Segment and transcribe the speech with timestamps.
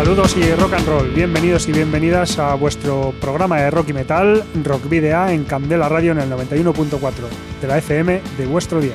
[0.00, 4.42] Saludos y rock and roll, bienvenidos y bienvenidas a vuestro programa de rock y metal,
[4.64, 7.12] Rock Video en Candela Radio en el 91.4
[7.60, 8.94] de la FM de vuestro día.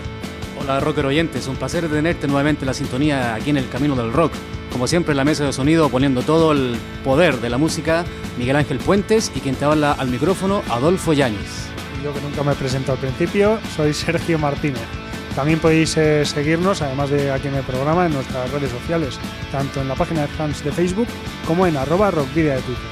[0.59, 4.13] Hola rocker oyentes, un placer tenerte nuevamente en la sintonía aquí en el Camino del
[4.13, 4.31] Rock.
[4.71, 8.03] Como siempre en la mesa de sonido poniendo todo el poder de la música,
[8.39, 11.67] Miguel Ángel Puentes y quien te habla al micrófono, Adolfo Yáñez.
[12.03, 15.04] Yo que nunca me he presentado al principio, soy Sergio Martínez.
[15.35, 19.19] También podéis eh, seguirnos, además de aquí en el programa, en nuestras redes sociales,
[19.51, 21.07] tanto en la página de fans de Facebook
[21.45, 22.85] como en arroba rockvidia de Twitter.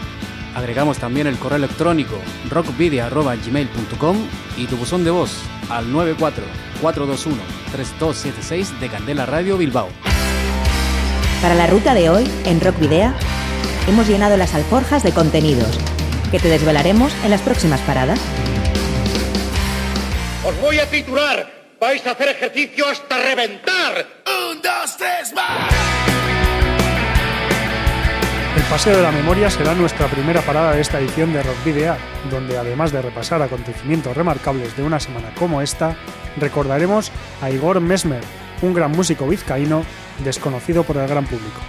[0.54, 4.18] Agregamos también el correo electrónico rockvidia.gmail.com
[4.58, 5.88] y tu buzón de voz al
[6.82, 9.88] 94-421-3276 de Candela Radio Bilbao.
[11.42, 13.14] Para la ruta de hoy, en Rock Video,
[13.88, 15.80] hemos llenado las alforjas de contenidos
[16.30, 18.20] que te desvelaremos en las próximas paradas.
[20.46, 21.63] Os voy a titular.
[21.84, 24.08] Vais a hacer ejercicio hasta reventar.
[24.26, 25.74] Un, dos, tres, más.
[28.56, 31.98] El Paseo de la Memoria será nuestra primera parada de esta edición de Rock Video,
[32.32, 35.98] donde además de repasar acontecimientos remarcables de una semana como esta,
[36.38, 37.12] recordaremos
[37.42, 38.24] a Igor Mesmer,
[38.62, 39.84] un gran músico vizcaíno
[40.24, 41.60] desconocido por el gran público.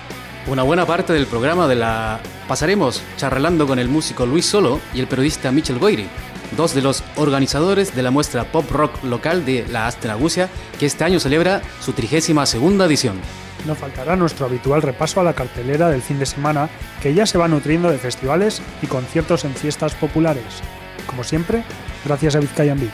[0.47, 5.01] Una buena parte del programa de la pasaremos charlando con el músico Luis Solo y
[5.01, 6.07] el periodista Michel Goiri,
[6.57, 11.05] dos de los organizadores de la muestra pop rock local de la Astenagusia, que este
[11.05, 13.17] año celebra su trigésima segunda edición.
[13.67, 16.69] No faltará nuestro habitual repaso a la cartelera del fin de semana,
[17.03, 20.45] que ya se va nutriendo de festivales y conciertos en fiestas populares.
[21.07, 21.65] Como siempre,
[22.05, 22.93] gracias a Vizcaya Vivo.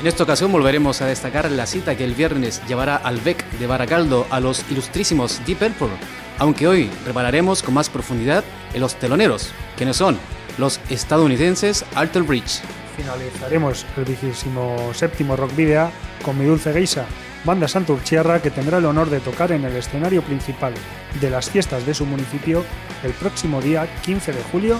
[0.00, 3.66] En esta ocasión volveremos a destacar la cita que el viernes llevará al BEC de
[3.66, 5.96] Baracaldo a los ilustrísimos Deep Purple,
[6.38, 10.18] aunque hoy repararemos con más profundidad en los teloneros, quienes son
[10.56, 12.62] los estadounidenses Alter Bridge.
[12.96, 15.90] Finalizaremos el vigésimo séptimo Rock Video
[16.22, 17.06] con Mi Dulce Geisa,
[17.44, 20.74] banda santurchiarra que tendrá el honor de tocar en el escenario principal
[21.20, 22.64] de las fiestas de su municipio
[23.02, 24.78] el próximo día 15 de julio,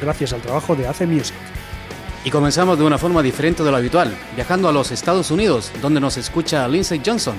[0.00, 1.34] gracias al trabajo de Ace Music.
[2.24, 6.00] Y comenzamos de una forma diferente de lo habitual, viajando a los Estados Unidos, donde
[6.00, 7.34] nos escucha Lindsey Johnson,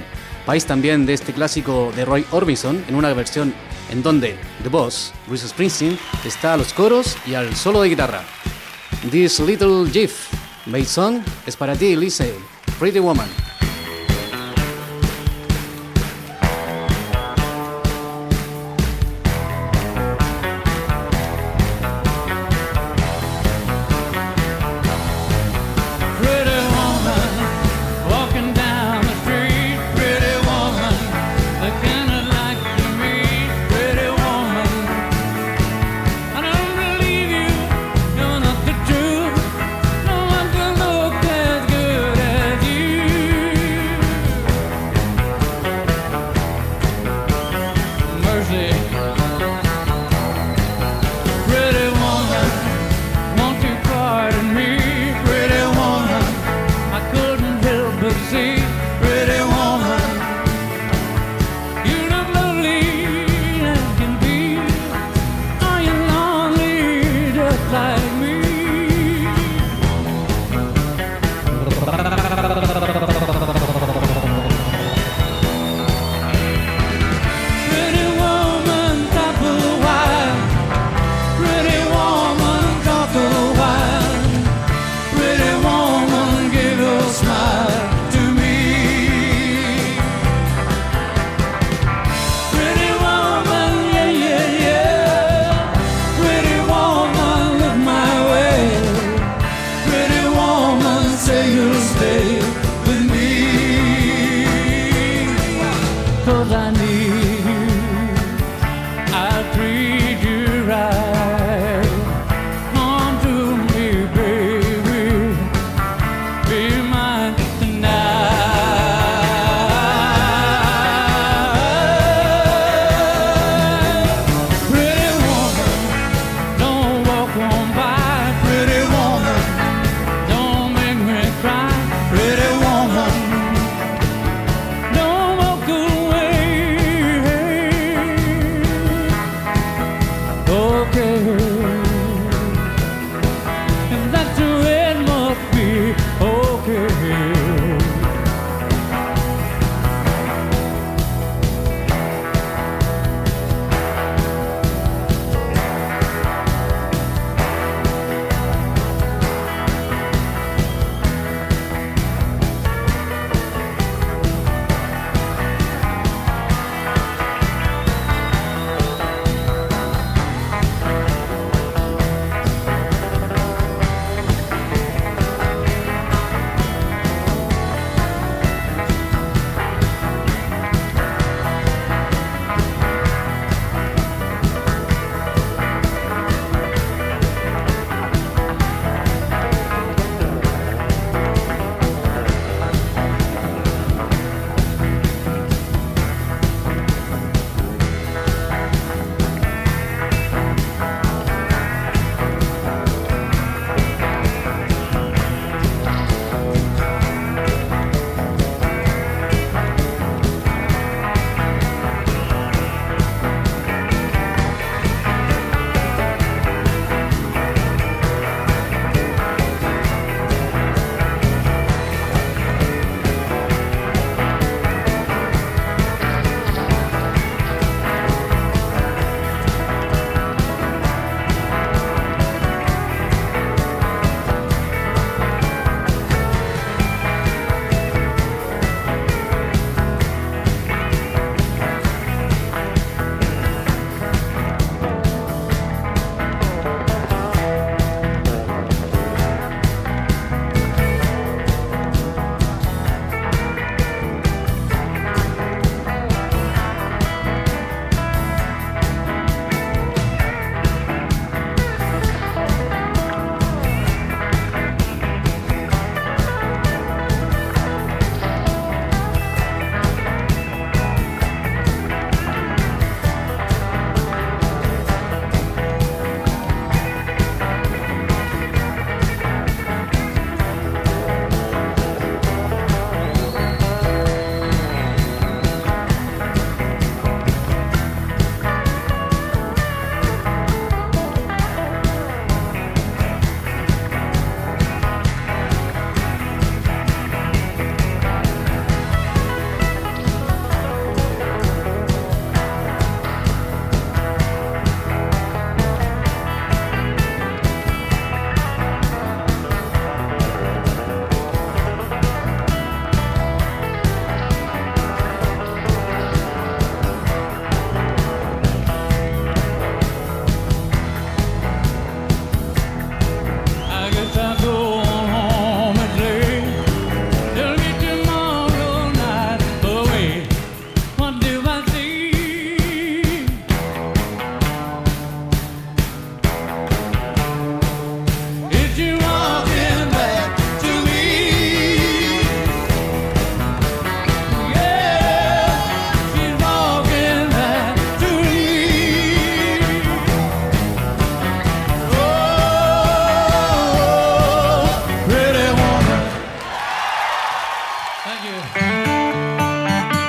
[0.46, 3.54] país también de este clásico de Roy Orbison, en una versión
[3.90, 8.24] en donde The Boss, Bruce Springsteen, está a los coros y al solo de guitarra.
[9.12, 10.30] This Little GIF,
[10.66, 12.34] Made Song, es para ti, Lindsay,
[12.80, 13.28] Pretty Woman.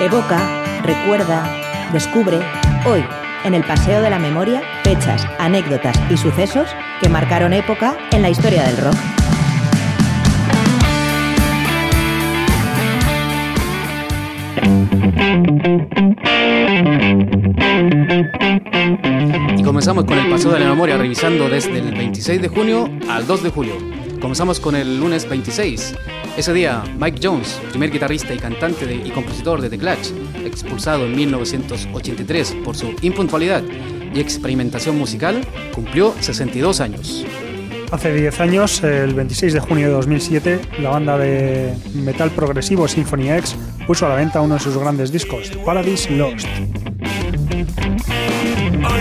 [0.00, 1.44] Evoca, recuerda,
[1.92, 2.40] descubre,
[2.84, 3.04] hoy,
[3.44, 6.68] en el Paseo de la Memoria, fechas, anécdotas y sucesos
[7.00, 8.96] que marcaron época en la historia del rock.
[19.56, 23.24] Y comenzamos con el paseo de la memoria, revisando desde el 26 de junio al
[23.24, 24.03] 2 de julio.
[24.24, 25.94] Comenzamos con el lunes 26.
[26.38, 30.12] Ese día, Mike Jones, primer guitarrista y cantante y compositor de The Clash,
[30.46, 33.62] expulsado en 1983 por su impuntualidad
[34.14, 37.26] y experimentación musical, cumplió 62 años.
[37.92, 43.30] Hace 10 años, el 26 de junio de 2007, la banda de metal progresivo Symphony
[43.30, 46.48] X puso a la venta uno de sus grandes discos, Paradise Lost.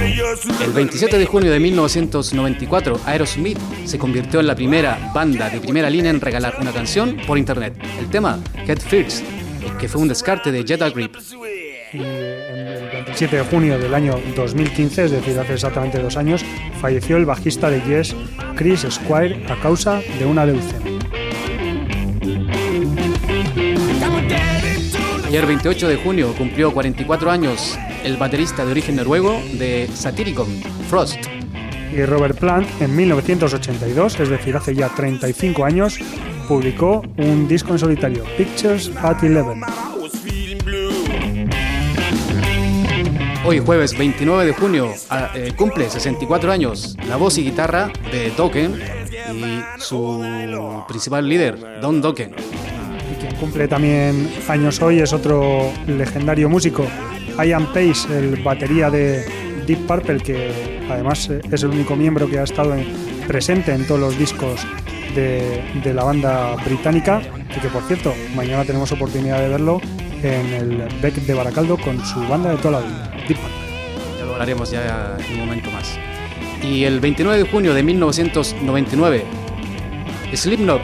[0.03, 5.89] El 27 de junio de 1994, Aerosmith se convirtió en la primera banda de primera
[5.89, 7.73] línea en regalar una canción por internet.
[7.99, 9.23] El tema, Head First,
[9.79, 11.15] que fue un descarte de Jet Grip.
[11.93, 16.43] Y el 27 de junio del año 2015, es decir, hace exactamente dos años,
[16.81, 18.13] falleció el bajista de Yes,
[18.55, 20.92] Chris Squire, a causa de una leucemia.
[25.33, 30.45] Ayer 28 de junio cumplió 44 años el baterista de origen noruego de Satyricon,
[30.87, 31.25] Frost.
[31.91, 35.97] Y Robert Plant, en 1982, es decir, hace ya 35 años,
[36.47, 39.63] publicó un disco en solitario, Pictures at Eleven.
[43.43, 44.93] Hoy jueves 29 de junio
[45.33, 48.79] eh, cumple 64 años la voz y guitarra de Dokken
[49.33, 52.35] y su principal líder, Don Dokken.
[53.43, 56.85] Cumple también años hoy es otro legendario músico,
[57.45, 59.25] Ian Pace, el batería de
[59.67, 60.49] Deep Purple, que
[60.89, 62.87] además eh, es el único miembro que ha estado en-
[63.27, 64.65] presente en todos los discos
[65.13, 67.21] de, de la banda británica
[67.53, 69.81] y que por cierto, mañana tenemos oportunidad de verlo
[70.23, 74.19] en el Beck de Baracaldo con su banda de toda la vida, Deep Purple.
[74.19, 75.99] Ya lo hablaremos ya en un momento más.
[76.63, 79.25] Y el 29 de junio de 1999,
[80.33, 80.81] Slipknot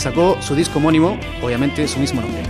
[0.00, 2.42] sacó su disco homónimo, obviamente su mismo nombre.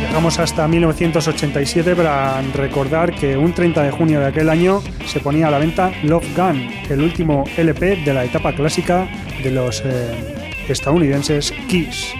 [0.00, 5.48] Llegamos hasta 1987 para recordar que un 30 de junio de aquel año se ponía
[5.48, 9.08] a la venta Love Gun, el último LP de la etapa clásica
[9.42, 12.14] de los eh, estadounidenses Kiss.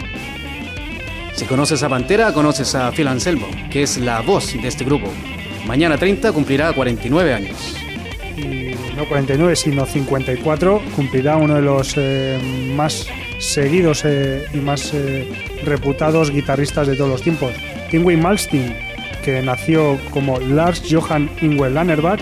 [1.34, 5.08] Si conoces a Pantera, conoces a Phil Anselmo, que es la voz de este grupo.
[5.66, 7.77] Mañana 30 cumplirá 49 años.
[8.38, 12.38] Y no 49, sino 54, cumplirá uno de los eh,
[12.76, 15.28] más seguidos eh, y más eh,
[15.64, 17.52] reputados guitarristas de todos los tiempos,
[17.90, 18.76] Yngwie Malmsteen,
[19.24, 22.20] que nació como Lars Johan Yngwie Lannerback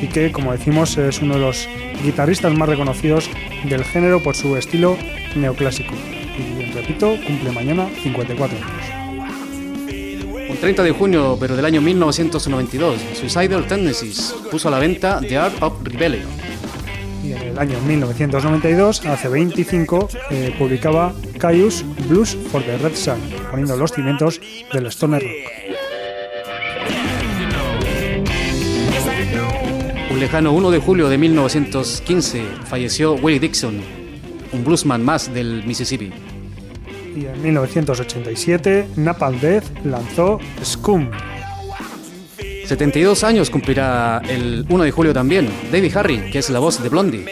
[0.00, 1.68] y que, como decimos, es uno de los
[2.02, 3.28] guitarristas más reconocidos
[3.64, 4.96] del género por su estilo
[5.36, 5.94] neoclásico.
[6.38, 8.97] Y repito, cumple mañana 54 años.
[10.58, 15.38] Un 30 de junio, pero del año 1992, Suicidal Tendencies puso a la venta The
[15.38, 16.28] Art of Rebellion.
[17.22, 23.20] Y en el año 1992, hace 25, eh, publicaba Caius Blues for the Red Sun,
[23.52, 24.40] poniendo los cimientos
[24.72, 25.30] del Stoner Rock.
[30.10, 33.80] Un lejano 1 de julio de 1915 falleció Willie Dixon,
[34.52, 36.10] un bluesman más del Mississippi.
[37.18, 41.10] Y en 1987, Napalm Death lanzó Scum.
[42.64, 46.88] 72 años cumplirá el 1 de julio también David Harry, que es la voz de
[46.88, 47.24] Blondie.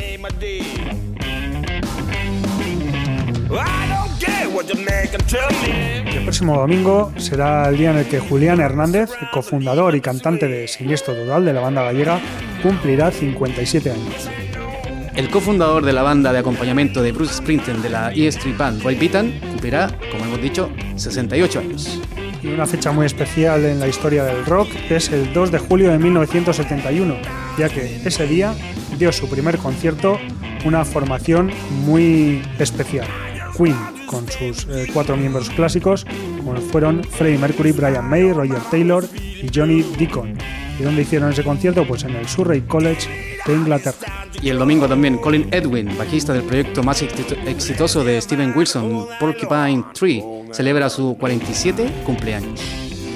[6.09, 10.66] El próximo domingo será el día en el que Julián Hernández, cofundador y cantante de
[10.66, 12.19] Siniestro Total de la banda gallega,
[12.61, 14.45] cumplirá 57 años.
[15.16, 18.82] El cofundador de la banda de acompañamiento de Bruce Springsteen de la E Street Band,
[18.82, 22.02] Roy Beaton, cumplirá, como hemos dicho, 68 años.
[22.42, 25.90] Y una fecha muy especial en la historia del rock es el 2 de julio
[25.90, 27.16] de 1971,
[27.56, 28.54] ya que ese día
[28.99, 30.18] dio su primer concierto
[30.66, 31.50] una formación
[31.87, 33.06] muy especial,
[33.56, 36.04] Queen, con sus eh, cuatro miembros clásicos,
[36.37, 40.37] como fueron Freddie Mercury, Brian May, Roger Taylor y Johnny Deacon.
[40.78, 41.87] ¿Y dónde hicieron ese concierto?
[41.87, 43.09] Pues en el Surrey College
[43.47, 44.26] de Inglaterra.
[44.42, 49.06] Y el domingo también Colin Edwin, bajista del proyecto más exito- exitoso de Steven Wilson,
[49.18, 52.61] Porcupine Tree, celebra su 47 cumpleaños.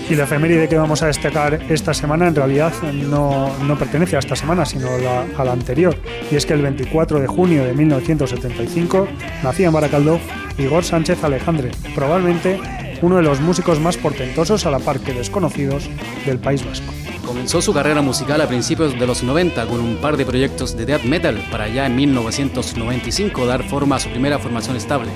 [0.09, 2.73] Y la efeméride que vamos a destacar esta semana en realidad
[3.09, 5.95] no, no pertenece a esta semana, sino la- a la anterior.
[6.33, 9.07] Y es que el 24 de junio de 1975
[9.45, 10.19] nacía en Baracaldo
[10.59, 12.59] Igor Sánchez Alejandre, probablemente
[13.03, 15.89] uno de los músicos más portentosos a la par que desconocidos
[16.27, 16.93] del País Vasco.
[17.25, 20.87] Comenzó su carrera musical a principios de los 90 con un par de proyectos de
[20.87, 25.11] death metal para ya en 1995 dar forma a su primera formación estable,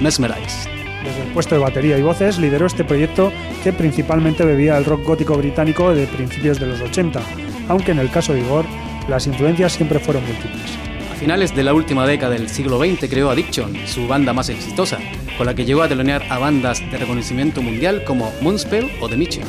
[0.00, 0.68] Mesmerize.
[1.02, 3.32] Desde el puesto de batería y voces lideró este proyecto
[3.64, 7.20] que principalmente bebía el rock gótico británico de principios de los 80,
[7.68, 8.64] aunque en el caso de Igor
[9.08, 10.78] las influencias siempre fueron múltiples.
[11.10, 14.98] A finales de la última década del siglo XX creó Addiction, su banda más exitosa,
[15.36, 19.16] con la que llegó a telonear a bandas de reconocimiento mundial como Moonspell o The
[19.16, 19.44] Mitchell.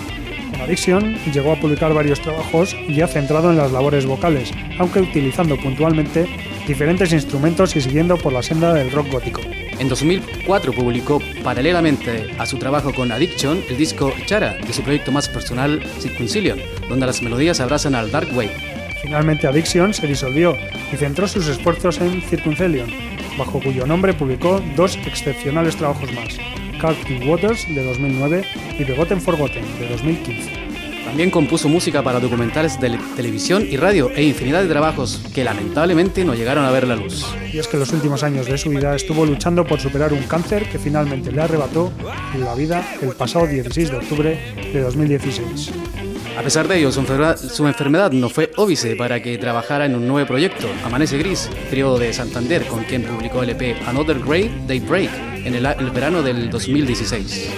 [0.52, 5.58] Con Addiction llegó a publicar varios trabajos ya centrado en las labores vocales, aunque utilizando
[5.58, 6.28] puntualmente
[6.68, 9.42] diferentes instrumentos y siguiendo por la senda del rock gótico.
[9.80, 15.12] En 2004 publicó, paralelamente a su trabajo con Addiction, el disco Chara, de su proyecto
[15.12, 18.73] más personal, Circuncilion, donde las melodías abrazan al Dark Wave.
[19.04, 20.56] Finalmente Addiction se disolvió
[20.92, 22.90] y centró sus esfuerzos en Circuncilion,
[23.38, 26.38] bajo cuyo nombre publicó dos excepcionales trabajos más,
[26.80, 28.46] Carting Waters de 2009
[28.80, 30.64] y Begotten Forgotten de 2015.
[31.04, 36.24] También compuso música para documentales de televisión y radio e infinidad de trabajos que lamentablemente
[36.24, 37.26] no llegaron a ver la luz.
[37.52, 40.24] Y es que en los últimos años de su vida estuvo luchando por superar un
[40.24, 41.92] cáncer que finalmente le arrebató
[42.40, 46.13] la vida el pasado 16 de octubre de 2016.
[46.38, 49.96] A pesar de ello, su enfermedad, su enfermedad no fue óbice para que trabajara en
[49.96, 54.52] un nuevo proyecto, Amanece Gris, trío de Santander, con quien publicó el EP Another Great
[54.68, 55.12] Daybreak
[55.46, 57.50] en el, el verano del 2016.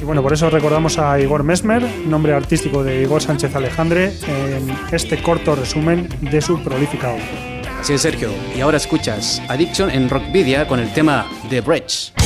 [0.00, 4.70] Y bueno, por eso recordamos a Igor Mesmer, nombre artístico de Igor Sánchez Alejandre, en
[4.92, 7.52] este corto resumen de su prolífica obra.
[7.80, 8.30] Así es, Sergio.
[8.56, 12.21] Y ahora escuchas Addiction en Rockvidia con el tema The Bridge.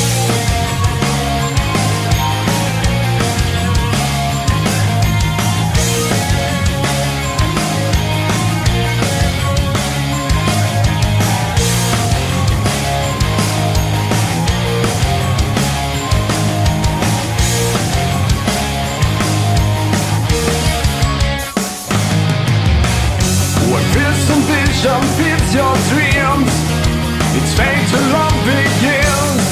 [25.56, 26.52] Your dreams.
[27.32, 29.44] It's fate to love begins.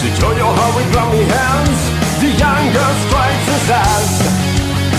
[0.00, 1.80] To join your heart with glowing hands,
[2.24, 4.12] the younger strikes his eyes.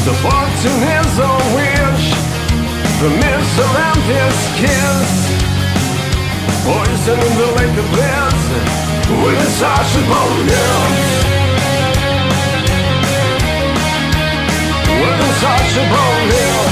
[0.06, 2.06] The fortune is a wish,
[3.02, 5.10] the mist around his kiss.
[6.62, 8.42] Poison in the lake of bliss,
[9.10, 11.02] with insatiable limbs.
[15.02, 16.58] With insatiable limbs.
[16.58, 16.67] The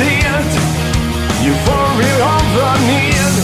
[0.00, 0.54] disease.
[1.44, 3.34] Euphoria of the need.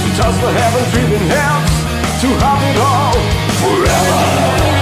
[0.00, 1.76] To touch the heaven feeling helps
[2.22, 3.16] to have it all.
[3.62, 4.81] Forever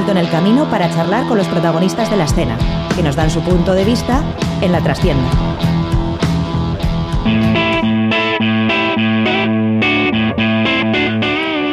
[0.00, 2.56] alto en el camino para charlar con los protagonistas de la escena,
[2.96, 4.22] que nos dan su punto de vista
[4.62, 5.28] en la trastienda.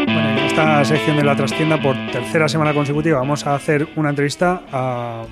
[0.06, 4.10] Bueno, en esta sección de la trastienda, por tercera semana consecutiva, vamos a hacer una
[4.10, 5.24] entrevista a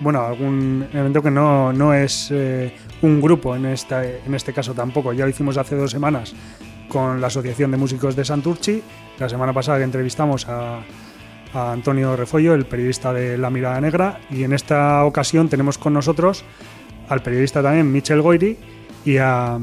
[0.00, 4.74] bueno, algún evento que no, no es eh, un grupo en, esta, en este caso
[4.74, 5.12] tampoco.
[5.12, 6.34] Ya lo hicimos hace dos semanas
[6.88, 8.82] con la Asociación de Músicos de Santurchi.
[9.20, 10.80] La semana pasada que entrevistamos a,
[11.54, 14.20] a Antonio Refollo, el periodista de La Mirada Negra.
[14.30, 16.44] Y en esta ocasión tenemos con nosotros
[17.08, 18.56] al periodista también Michel Goiri
[19.04, 19.58] y a,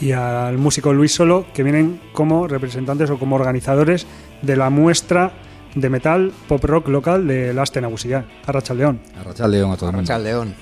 [0.00, 4.06] y al músico Luis Solo, que vienen como representantes o como organizadores
[4.42, 5.32] de la muestra
[5.74, 9.00] de metal pop rock local de Laste Nagusia, Arracha León.
[9.18, 10.18] Arrachal León a todo el mundo.
[10.18, 10.54] León.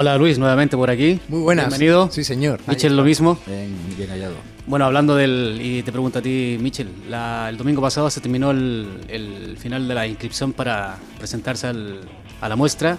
[0.00, 1.20] Hola Luis, nuevamente por aquí.
[1.28, 1.68] Muy buenas.
[1.68, 2.08] Bienvenido.
[2.10, 2.58] Sí, señor.
[2.66, 3.36] Michel, lo mismo.
[3.46, 4.32] Bien, bien hallado.
[4.66, 5.58] Bueno, hablando del.
[5.62, 6.88] Y te pregunto a ti, Michel.
[7.10, 12.00] la- el domingo pasado se terminó el, el final de la inscripción para presentarse al-
[12.40, 12.96] a la muestra.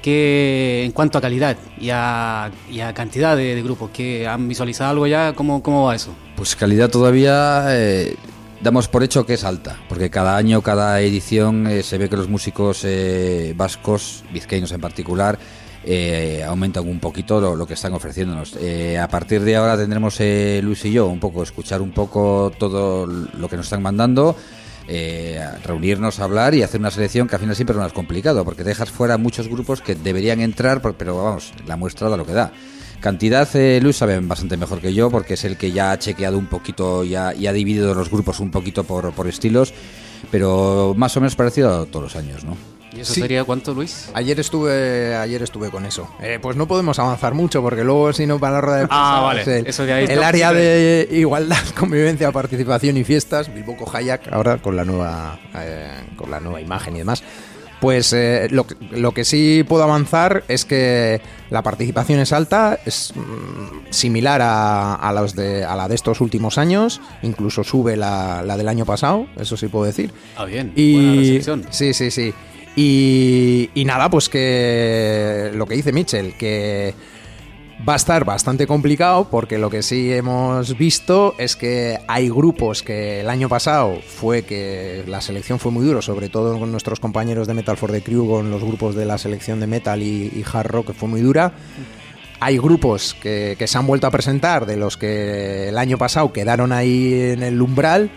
[0.00, 4.46] Que en cuanto a calidad y a, y a cantidad de, de grupos, que han
[4.46, 6.14] visualizado algo ya, ¿cómo, cómo va eso?
[6.36, 8.14] Pues calidad todavía eh,
[8.62, 12.16] damos por hecho que es alta, porque cada año, cada edición eh, se ve que
[12.16, 15.38] los músicos eh, vascos, vizcaínos en particular,
[15.84, 18.56] eh, aumentan un poquito lo, que están ofreciéndonos.
[18.60, 22.52] Eh, a partir de ahora tendremos eh, Luis y yo un poco escuchar un poco
[22.58, 24.36] todo lo que nos están mandando.
[24.88, 28.90] eh, reunirnos, hablar y hacer una selección que al final siempre es complicado porque dejas
[28.90, 32.52] fuera muchos grupos que deberían entrar, pero vamos, la muestra da lo que da.
[33.00, 33.48] Cantidad,
[33.80, 37.04] Luis sabe bastante mejor que yo porque es el que ya ha chequeado un poquito
[37.04, 39.72] y ha, y ha dividido los grupos un poquito por, por estilos,
[40.30, 42.56] pero más o menos parecido a todos los años, ¿no?
[42.94, 43.20] ¿Y eso Sí.
[43.22, 44.10] sería cuánto, Luis?
[44.14, 46.08] Ayer estuve, ayer estuve con eso.
[46.20, 49.18] Eh, pues no podemos avanzar mucho porque luego si no para la rueda de prensa,
[49.18, 49.42] Ah, vale.
[49.60, 54.76] el, Eso ahí el área de igualdad, convivencia, participación y fiestas, Bilboco Hayak, ahora con
[54.76, 57.22] la nueva eh, con la nueva imagen y demás.
[57.80, 63.12] Pues eh, lo, lo que sí puedo avanzar es que la participación es alta, es
[63.16, 68.42] mm, similar a, a los de, a la de estos últimos años, incluso sube la,
[68.46, 70.12] la del año pasado, eso sí puedo decir.
[70.36, 70.68] Ah, bien.
[70.74, 71.66] Buena Y recepción.
[71.70, 72.32] sí, sí, sí.
[72.76, 76.94] Y, y nada, pues que lo que dice Mitchell, que
[77.88, 82.82] va a estar bastante complicado porque lo que sí hemos visto es que hay grupos
[82.82, 87.00] que el año pasado fue que la selección fue muy duro, sobre todo con nuestros
[87.00, 90.44] compañeros de Metal for the Crew, con los grupos de la selección de metal y,
[90.52, 91.52] hard rock que fue muy dura.
[92.40, 96.72] Hay grupos que se han vuelto a presentar de los que el año pasado quedaron
[96.72, 98.10] ahí en el umbral.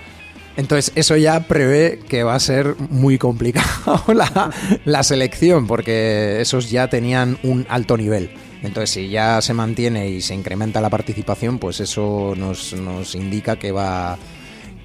[0.58, 4.52] Entonces eso ya prevé que va a ser muy complicado la,
[4.86, 8.32] la selección porque esos ya tenían un alto nivel.
[8.64, 13.58] Entonces si ya se mantiene y se incrementa la participación, pues eso nos, nos indica
[13.58, 14.18] que va,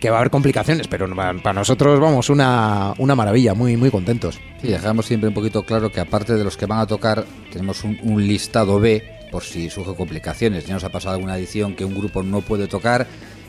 [0.00, 0.86] que va a haber complicaciones.
[0.88, 4.38] Pero pa- para nosotros, vamos, una, una maravilla, muy, muy contentos.
[4.60, 7.84] Sí, dejamos siempre un poquito claro que aparte de los que van a tocar, tenemos
[7.84, 10.66] un, un listado B por si surgen complicaciones.
[10.66, 13.06] Ya nos ha pasado alguna edición que un grupo no puede tocar,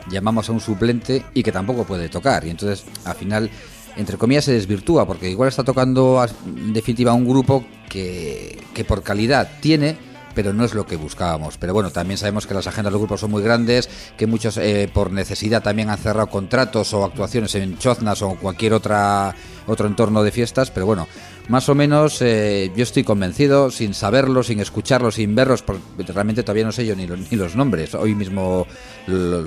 [0.10, 2.46] llamamos a un suplente y que tampoco puede tocar.
[2.46, 3.50] Y entonces, al final,
[3.96, 9.04] entre comillas, se desvirtúa, porque igual está tocando en definitiva un grupo que, que por
[9.04, 9.98] calidad tiene,
[10.34, 11.58] pero no es lo que buscábamos.
[11.58, 14.58] Pero bueno, también sabemos que las agendas de los grupos son muy grandes, que muchos
[14.58, 19.36] eh, por necesidad también han cerrado contratos o actuaciones en Choznas o cualquier otra
[19.68, 21.08] otro entorno de fiestas, pero bueno,
[21.52, 25.82] más o menos eh, yo estoy convencido, sin saberlo, sin escucharlo, sin verlos, porque
[26.14, 27.94] realmente todavía no sé yo ni los, ni los nombres.
[27.94, 28.66] Hoy mismo
[29.08, 29.46] lo-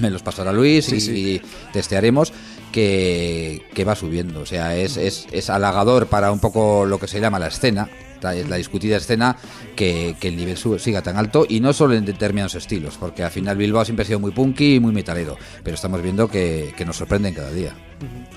[0.00, 1.12] me los pasará Luis Sí, y, sí.
[1.12, 2.32] y testearemos
[2.72, 4.40] que, que va subiendo.
[4.40, 7.88] O sea, es, es, es halagador para un poco lo que se llama la escena,
[8.22, 9.36] la, la discutida escena,
[9.74, 13.24] que, que el nivel sube- siga tan alto y no solo en determinados estilos, porque
[13.24, 16.72] al final Bilbao siempre ha sido muy punky y muy metalero, pero estamos viendo que,
[16.76, 17.74] que nos sorprenden cada día.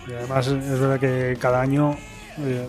[0.10, 1.96] Y además es verdad que cada año,
[2.40, 2.68] eh,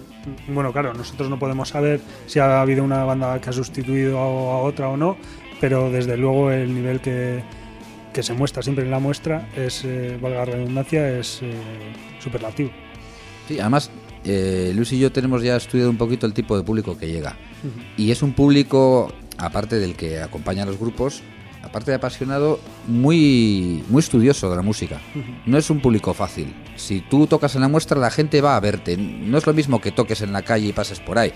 [0.48, 4.22] bueno, claro, nosotros no podemos saber si ha habido una banda que ha sustituido a,
[4.22, 5.16] a otra o no,
[5.60, 7.42] pero desde luego el nivel que,
[8.14, 11.52] que se muestra siempre en la muestra es, eh, valga la redundancia, es eh,
[12.20, 12.70] superlativo.
[13.48, 13.90] Sí, además,
[14.24, 17.36] eh, Luis y yo tenemos ya estudiado un poquito el tipo de público que llega.
[17.96, 21.22] Y es un público, aparte del que acompaña a los grupos,
[21.64, 25.00] aparte de apasionado, muy, muy estudioso de la música.
[25.46, 26.54] No es un público fácil.
[26.76, 28.96] Si tú tocas en la muestra, la gente va a verte.
[28.96, 31.32] No es lo mismo que toques en la calle y pases por ahí.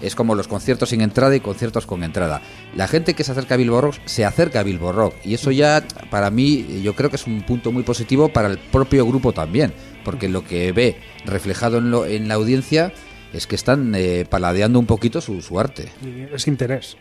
[0.00, 2.40] Es como los conciertos sin entrada y conciertos con entrada.
[2.74, 5.14] La gente que se acerca a Bilbo Rock se acerca a Bilbo Rock.
[5.24, 8.56] Y eso ya, para mí, yo creo que es un punto muy positivo para el
[8.58, 9.74] propio grupo también.
[10.04, 12.92] Porque lo que ve reflejado en, lo- en la audiencia
[13.34, 15.90] es que están eh, paladeando un poquito su, su arte.
[16.02, 16.96] Y es interés.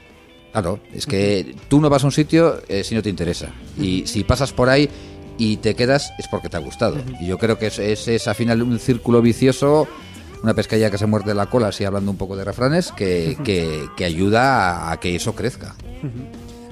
[0.52, 3.50] Claro, es que tú no vas a un sitio eh, si no te interesa.
[3.78, 4.90] Y si pasas por ahí
[5.38, 6.98] y te quedas es porque te ha gustado.
[7.20, 9.88] Y yo creo que es, es, es, al final un círculo vicioso,
[10.44, 13.88] una pescadilla que se muerde la cola, así hablando un poco de refranes, que, que,
[13.96, 15.76] que ayuda a, a que eso crezca.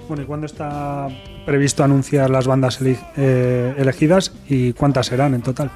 [0.08, 1.08] Bueno, ¿y cuándo está
[1.46, 5.70] previsto anunciar las bandas eh, elegidas y cuántas serán en total?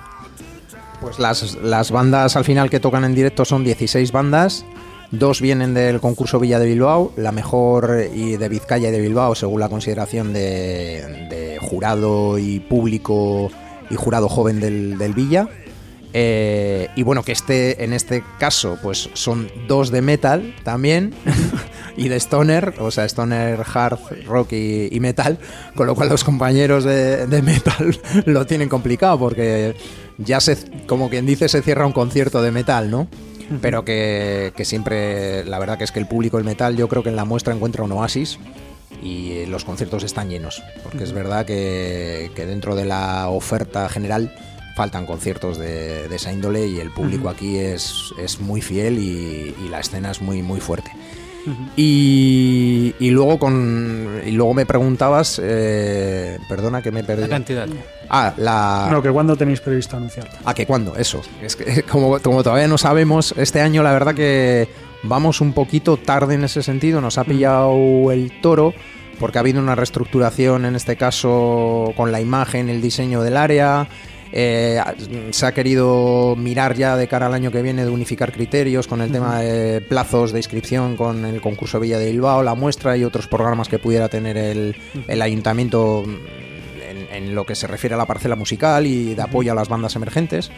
[1.02, 4.66] Pues las, las bandas al final que tocan en directo son 16 bandas.
[5.12, 9.36] Dos vienen del concurso Villa de Bilbao, la mejor y de Vizcaya y de Bilbao,
[9.36, 13.52] según la consideración de, jurado y público
[13.90, 15.50] y jurado joven del, del Villa.
[16.14, 21.14] Eh, y bueno, que este, en este caso, pues son dos de metal también
[21.98, 25.38] y de stoner, o sea, stoner, hard, rock y, y metal,
[25.76, 29.76] con lo cual los compañeros de, de metal lo tienen complicado porque
[30.18, 33.08] ya se, como quien dice, se cierra un concierto de metal, ¿no?
[33.62, 37.04] Pero que, que siempre, la verdad que es que el público del metal, yo creo
[37.04, 38.40] que en la muestra encuentra un oasis
[39.04, 44.34] y los conciertos están llenos, porque es verdad que, que dentro de la oferta general
[44.78, 49.54] faltan conciertos de, de esa índole y el público aquí es, es muy fiel y,
[49.66, 50.92] y la escena es muy, muy fuerte.
[51.76, 57.24] Y, y luego con y luego me preguntabas, eh, perdona que me perdí.
[57.24, 57.68] La cantidad.
[58.10, 58.90] Ah, la.
[58.92, 60.30] No, que cuándo tenéis previsto anunciar.
[60.46, 60.96] ¿A que cuándo?
[60.96, 61.22] Eso.
[61.42, 64.68] Es que como, como todavía no sabemos, este año la verdad que
[65.04, 67.02] vamos un poquito tarde en ese sentido.
[67.02, 68.74] Nos ha pillado el toro
[69.20, 73.88] porque ha habido una reestructuración en este caso con la imagen, el diseño del área.
[74.32, 74.82] Eh,
[75.32, 79.02] se ha querido mirar ya de cara al año que viene de unificar criterios con
[79.02, 83.04] el tema de plazos de inscripción con el concurso Villa de Bilbao, la muestra y
[83.04, 84.76] otros programas que pudiera tener el,
[85.08, 89.52] el ayuntamiento en, en lo que se refiere a la parcela musical y de apoyo
[89.52, 90.52] a las bandas emergentes.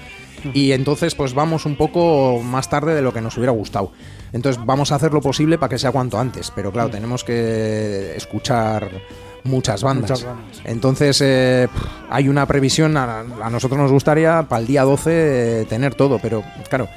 [0.53, 3.91] Y entonces pues vamos un poco más tarde de lo que nos hubiera gustado.
[4.33, 8.15] Entonces vamos a hacer lo posible para que sea cuanto antes, pero claro, tenemos que
[8.15, 8.89] escuchar
[9.43, 10.11] muchas bandas.
[10.11, 10.61] Muchas bandas.
[10.65, 11.67] Entonces eh,
[12.09, 16.19] hay una previsión, a, a nosotros nos gustaría para el día 12 eh, tener todo,
[16.19, 16.87] pero claro,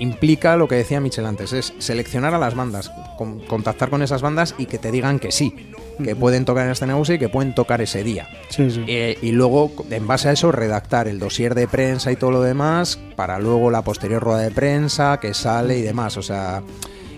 [0.00, 4.22] implica lo que decía Michel antes, es seleccionar a las bandas, con- contactar con esas
[4.22, 5.70] bandas y que te digan que sí,
[6.02, 8.26] que pueden tocar en este negocio y que pueden tocar ese día.
[8.48, 8.82] Sí, sí.
[8.88, 12.42] Eh, y luego, en base a eso, redactar el dossier de prensa y todo lo
[12.42, 16.16] demás para luego la posterior rueda de prensa que sale y demás.
[16.16, 16.62] O sea,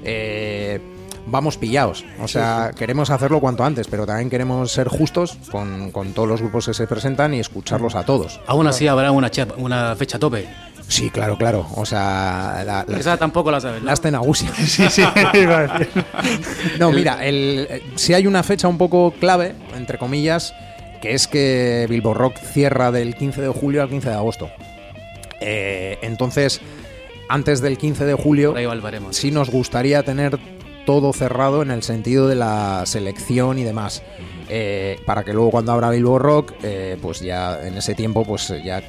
[0.03, 0.81] eh,
[1.27, 2.05] vamos pillados.
[2.21, 6.41] O sea, queremos hacerlo cuanto antes, pero también queremos ser justos con, con todos los
[6.41, 8.41] grupos que se presentan y escucharlos a todos.
[8.47, 10.47] Aún así habrá una, una fecha tope.
[10.87, 11.67] Sí, claro, claro.
[11.77, 13.87] O sea, la, la- Esa tampoco la sabes, ¿no?
[13.87, 14.51] la Astenagusia.
[14.57, 15.03] Sí, sí.
[16.79, 20.53] No, mira, el, si hay una fecha un poco clave, entre comillas,
[21.01, 24.51] que es que Bilbo Rock cierra del 15 de julio al 15 de agosto.
[25.41, 26.61] Eh, entonces,
[27.29, 28.55] antes del 15 de julio,
[29.11, 30.39] sí nos gustaría tener
[30.87, 34.03] todo cerrado en el sentido de la selección y demás.
[34.49, 38.53] Eh, para que luego cuando abra Bilbo Rock, eh, pues ya en ese tiempo, pues
[38.63, 38.83] ya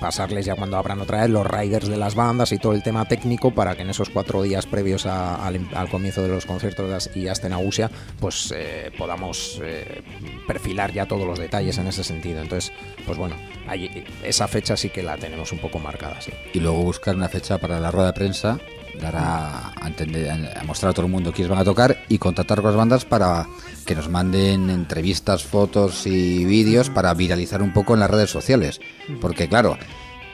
[0.00, 3.06] pasarles ya cuando abran otra vez los riders de las bandas y todo el tema
[3.06, 7.10] técnico para que en esos cuatro días previos a- al, al comienzo de los conciertos
[7.16, 10.02] y hasta en Augusia, pues eh, podamos eh,
[10.46, 12.40] perfilar ya todos los detalles en ese sentido.
[12.42, 12.72] Entonces,
[13.06, 16.30] pues bueno, ahí- esa fecha sí que la tenemos un poco marcada, sí.
[16.52, 18.58] Y luego buscar una fecha para la rueda de prensa,
[19.00, 22.58] dar a, entender, a mostrar a todo el mundo quiénes van a tocar y contactar
[22.58, 23.46] con las bandas para
[23.84, 28.80] que nos manden entrevistas, fotos y vídeos para viralizar un poco en las redes sociales.
[29.20, 29.78] Porque claro,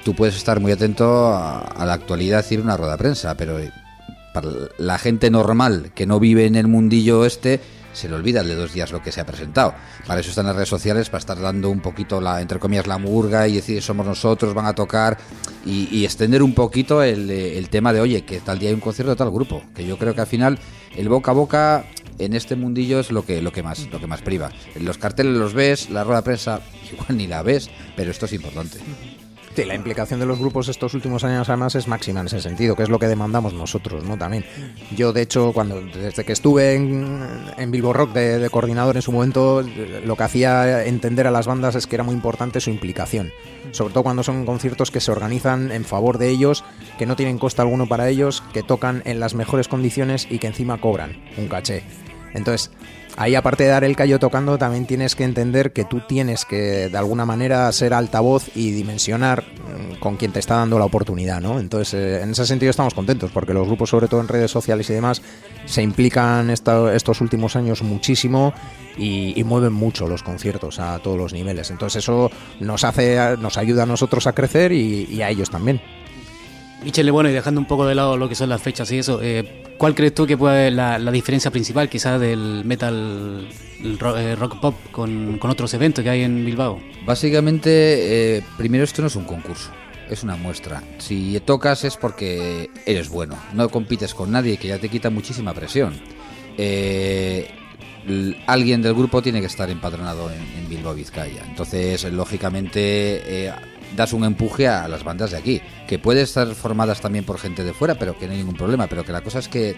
[0.04, 3.58] tú puedes estar muy atento a, la actualidad y una rueda de prensa, pero
[4.32, 4.48] para
[4.78, 7.60] la gente normal que no vive en el mundillo este
[7.92, 9.74] se le olvida de dos días lo que se ha presentado.
[10.06, 12.98] Para eso están las redes sociales, para estar dando un poquito la, entre comillas, la
[12.98, 15.18] murga y decir somos nosotros, van a tocar
[15.64, 18.80] y, extender un poquito el, eh, el tema de oye, que tal día hay un
[18.80, 19.62] concierto de tal grupo.
[19.74, 20.58] Que yo creo que al final
[20.96, 21.84] el boca a boca
[22.18, 24.50] en este mundillo es lo que, lo que más, lo que más priva.
[24.80, 26.60] Los carteles los ves, la rueda de prensa
[26.92, 28.78] igual ni la ves, pero esto es importante.
[29.54, 32.74] Sí, la implicación de los grupos estos últimos años además es máxima en ese sentido,
[32.74, 34.16] que es lo que demandamos nosotros, ¿no?
[34.16, 34.46] También.
[34.96, 39.02] Yo, de hecho, cuando desde que estuve en, en Bilbo Rock de, de coordinador en
[39.02, 39.62] su momento,
[40.06, 43.30] lo que hacía entender a las bandas es que era muy importante su implicación.
[43.72, 46.64] Sobre todo cuando son conciertos que se organizan en favor de ellos,
[46.98, 50.46] que no tienen coste alguno para ellos, que tocan en las mejores condiciones y que
[50.46, 51.82] encima cobran un caché.
[52.34, 52.70] Entonces,
[53.22, 56.88] ahí aparte de dar el callo tocando, también tienes que entender que tú tienes que
[56.88, 61.40] de alguna manera ser altavoz y dimensionar mm, con quien te está dando la oportunidad,
[61.40, 61.60] ¿no?
[61.60, 64.90] Entonces, eh, en ese sentido estamos contentos, porque los grupos, sobre todo en redes sociales
[64.90, 65.22] y demás,
[65.66, 68.52] se implican estos últimos años muchísimo
[68.98, 71.70] y, mueven mucho los conciertos a todos los niveles.
[71.70, 72.30] Entonces, eso
[72.60, 75.80] nos hace, nos ayuda a nosotros a crecer y a ellos también.
[76.84, 79.20] Michele, bueno, y dejando un poco de lado lo que son las fechas y eso,
[79.22, 83.48] eh, ¿cuál crees tú que puede la, la diferencia principal quizás del metal
[83.82, 86.80] eh, rock, pop con, con otros eventos que hay en Bilbao?
[87.06, 89.70] Básicamente, eh, primero esto no es un concurso,
[90.10, 90.82] es una muestra.
[90.98, 95.54] Si tocas es porque eres bueno, no compites con nadie, que ya te quita muchísima
[95.54, 95.94] presión.
[96.58, 97.48] Eh,
[98.46, 101.44] alguien del grupo tiene que estar empadronado en, en Bilbao, Vizcaya.
[101.48, 103.52] Entonces, lógicamente, eh,
[103.96, 107.64] das un empuje a las bandas de aquí, que puede estar formadas también por gente
[107.64, 108.86] de fuera, pero que no hay ningún problema.
[108.86, 109.76] Pero que la cosa es que,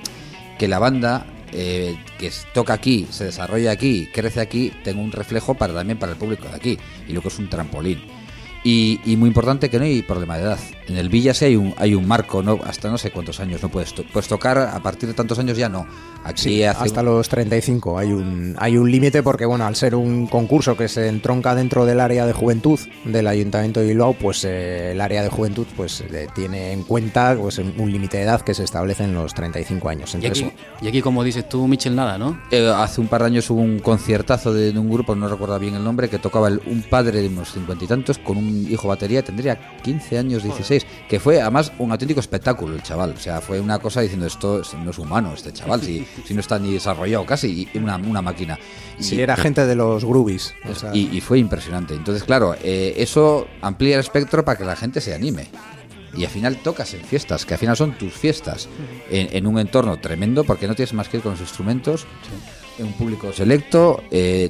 [0.59, 5.55] que la banda eh, que toca aquí, se desarrolla aquí, crece aquí, tenga un reflejo
[5.55, 6.79] para también para el público de aquí.
[7.09, 8.03] Y luego es un trampolín.
[8.66, 10.59] Y, y muy importante que no hay problema de edad.
[10.88, 13.62] En el Villa sí hay un, hay un marco, no hasta no sé cuántos años
[13.62, 15.87] no puedes, to- puedes tocar, a partir de tantos años ya no.
[16.24, 19.94] Aquí Sí, hace hasta los 35 hay un hay un límite porque bueno al ser
[19.94, 24.42] un concurso que se entronca dentro del área de juventud del Ayuntamiento de Bilbao pues
[24.44, 28.40] eh, el área de juventud pues eh, tiene en cuenta pues un límite de edad
[28.40, 30.55] que se establece en los 35 años Y entonces aquí,
[30.87, 32.40] y aquí, como dices tú, Michel, nada, ¿no?
[32.50, 35.59] Eh, hace un par de años hubo un conciertazo de, de un grupo, no recuerdo
[35.59, 38.53] bien el nombre, que tocaba el- un padre de unos cincuenta y tantos con un
[38.70, 43.14] hijo batería, tendría 15 años, 16, que fue además un auténtico espectáculo el chaval.
[43.16, 46.34] O sea, fue una cosa diciendo esto es- no es humano este chaval, si, si
[46.34, 48.58] no está ni desarrollado casi, y una, una máquina.
[48.98, 51.94] Y, si era gente de los groovies o sea, y, y fue impresionante.
[51.94, 55.48] Entonces, claro, eh, eso amplía el espectro para que la gente se anime.
[56.16, 58.68] Y al final tocas en fiestas, que al final son tus fiestas,
[59.10, 62.06] en, en un entorno tremendo, porque no tienes más que ir con los instrumentos,
[62.78, 64.48] en un público selecto, eh,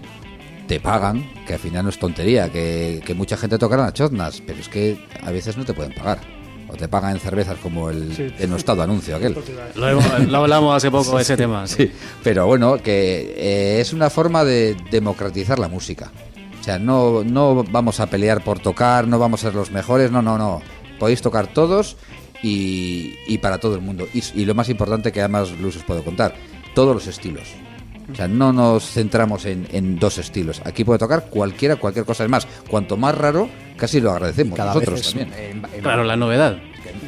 [0.66, 4.42] te pagan, que al final no es tontería, que, que mucha gente tocará las chotnas,
[4.46, 6.20] pero es que a veces no te pueden pagar.
[6.68, 8.22] O te pagan en cervezas como el Sí.
[8.38, 9.36] denostado anuncio aquel.
[9.76, 11.66] Lo, hemos- lo hablamos hace poco, ese tema.
[11.66, 16.10] Sí, pero bueno, que eh, es una forma de democratizar la música.
[16.60, 20.10] O sea, no, no vamos a pelear por tocar, no vamos a ser los mejores,
[20.10, 20.62] no, no, no.
[20.98, 21.96] Podéis tocar todos
[22.42, 24.08] y, y para todo el mundo.
[24.14, 26.34] Y, y lo más importante que además Luz os puedo contar,
[26.74, 27.48] todos los estilos.
[28.12, 30.60] O sea, no nos centramos en, en dos estilos.
[30.64, 32.24] Aquí puede tocar cualquiera, cualquier cosa.
[32.24, 35.32] Es más, cuanto más raro, casi lo agradecemos cada nosotros vez es, también.
[35.38, 36.58] eh, en- Claro, la novedad.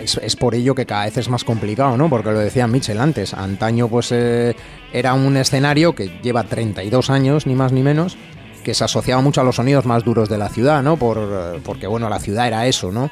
[0.02, 2.08] Es, es por ello que cada vez es más complicado, ¿no?
[2.08, 4.56] Porque lo decía Mitchell antes, antaño pues eh,
[4.92, 8.16] era un escenario que lleva 32 años, ni más ni menos,
[8.64, 10.96] que se asociaba mucho a los sonidos más duros de la ciudad, ¿no?
[10.96, 13.10] Por, eh, porque bueno, la ciudad era eso, ¿no?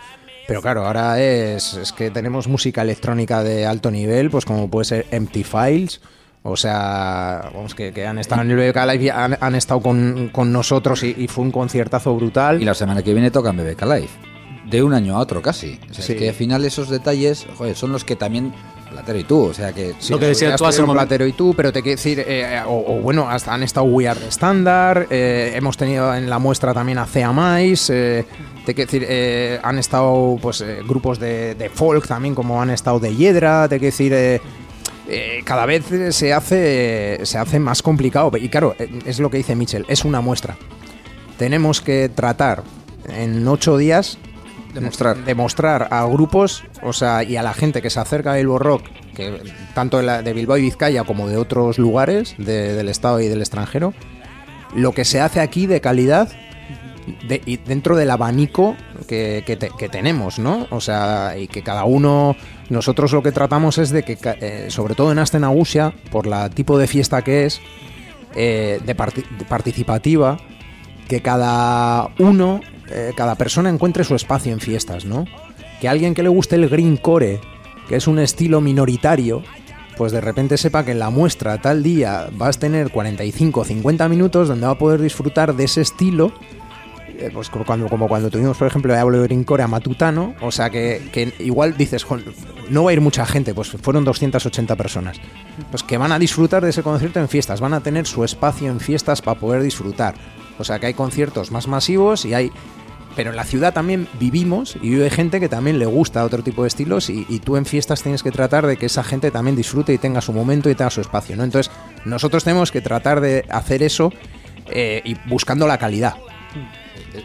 [0.48, 4.86] Pero claro, ahora es, es que tenemos música electrónica de alto nivel, pues como puede
[4.86, 6.00] ser Empty Files,
[6.46, 9.80] o sea, vamos, que, que han estado en el BBK Live y han, han estado
[9.80, 12.60] con, con nosotros y, y fue un conciertazo brutal.
[12.60, 14.08] Y la semana que viene tocan BBK Live.
[14.70, 15.80] De un año a otro casi.
[15.90, 16.12] O sea, Sí.
[16.12, 18.52] Es que al final esos detalles joder, son los que también
[18.90, 19.44] Platero y tú.
[19.46, 20.92] O sea que Lo que decías ya tú hace un.
[20.92, 24.06] Platero y tú, pero te quiero decir, eh, o, o bueno, hasta han estado We
[24.06, 28.24] Are Standard, eh, hemos tenido en la muestra también a Cea Mais, eh,
[28.64, 32.70] te quiero decir, eh, han estado pues eh, grupos de, de folk también, como han
[32.70, 34.40] estado de Hiedra, te quiero decir,
[35.08, 38.30] eh, cada vez se hace, se hace más complicado.
[38.36, 40.56] Y claro, eh, es lo que dice Mitchell, es una muestra.
[41.38, 42.62] Tenemos que tratar
[43.08, 44.18] en ocho días
[44.72, 45.16] Demostrar.
[45.24, 48.84] demostrar a grupos, o sea, y a la gente que se acerca a Bilbo Rock,
[49.14, 49.40] que
[49.74, 53.28] tanto de, la- de Bilbao y Vizcaya como de otros lugares de- del estado y
[53.28, 53.94] del extranjero,
[54.74, 56.28] lo que se hace aquí de calidad
[57.28, 60.66] de- y dentro del abanico que, que te- que tenemos, ¿no?
[60.70, 62.34] O sea, y que cada uno,
[62.70, 66.78] nosotros lo que tratamos es de que, eh, sobre todo en Astenagusia, por la tipo
[66.78, 67.60] de fiesta que es,
[68.34, 70.38] eh, de, parti- de participativa,
[71.08, 75.24] que cada uno eh, cada persona encuentre su espacio en fiestas, ¿no?
[75.80, 77.40] Que alguien que le guste el greencore,
[77.88, 79.42] que es un estilo minoritario,
[79.96, 83.64] pues de repente sepa que en la muestra tal día vas a tener 45 o
[83.64, 86.32] 50 minutos donde va a poder disfrutar de ese estilo
[87.18, 90.70] eh, pues como cuando, como cuando tuvimos, por ejemplo, de Greencore a Matutano, o sea
[90.70, 92.24] que, que igual dices, "Jol,
[92.68, 95.20] no va a ir mucha gente, pues fueron 280 personas,
[95.70, 98.70] pues que van a disfrutar de ese concierto en fiestas, van a tener su espacio
[98.70, 100.14] en fiestas para poder disfrutar.
[100.58, 102.52] O sea que hay conciertos más masivos y hay...
[103.16, 106.62] Pero en la ciudad también vivimos y vive gente que también le gusta otro tipo
[106.62, 109.54] de estilos y, y tú en fiestas tienes que tratar de que esa gente también
[109.54, 111.44] disfrute y tenga su momento y tenga su espacio, ¿no?
[111.44, 111.72] Entonces
[112.04, 114.12] nosotros tenemos que tratar de hacer eso
[114.66, 116.14] eh, y buscando la calidad.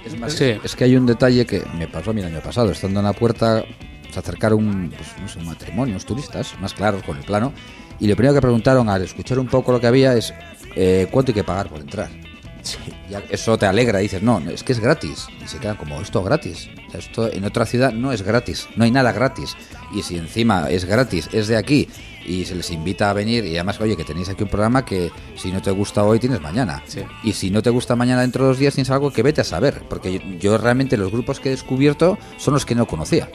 [0.06, 0.54] Es, más, Sí.
[0.64, 2.72] es que hay un detalle que me pasó a mí el año pasado.
[2.72, 3.64] Estando en la puerta,
[4.12, 7.54] se acercaron pues, no sé, un matrimonio, unos turistas, más claros con el plano.
[8.00, 10.34] Y lo primero que preguntaron al escuchar un poco lo que había es:
[10.76, 12.10] eh, ¿cuánto hay que pagar por entrar?
[13.10, 15.28] Y eso te alegra, dices, no, es que es gratis.
[15.44, 16.70] Y se quedan como, esto gratis.
[16.88, 19.56] O sea, esto en otra ciudad no es gratis, no hay nada gratis.
[19.94, 21.88] Y si encima es gratis, es de aquí,
[22.26, 25.12] y se les invita a venir, y además, oye, que tenéis aquí un programa que
[25.36, 26.84] si no te gusta hoy, tienes mañana.
[26.86, 27.02] Sí.
[27.24, 29.46] Y si no te gusta mañana dentro de dos días, tienes algo que vete a
[29.46, 29.84] saber.
[29.90, 33.30] Porque yo, yo realmente los grupos que he descubierto son los que no conocía.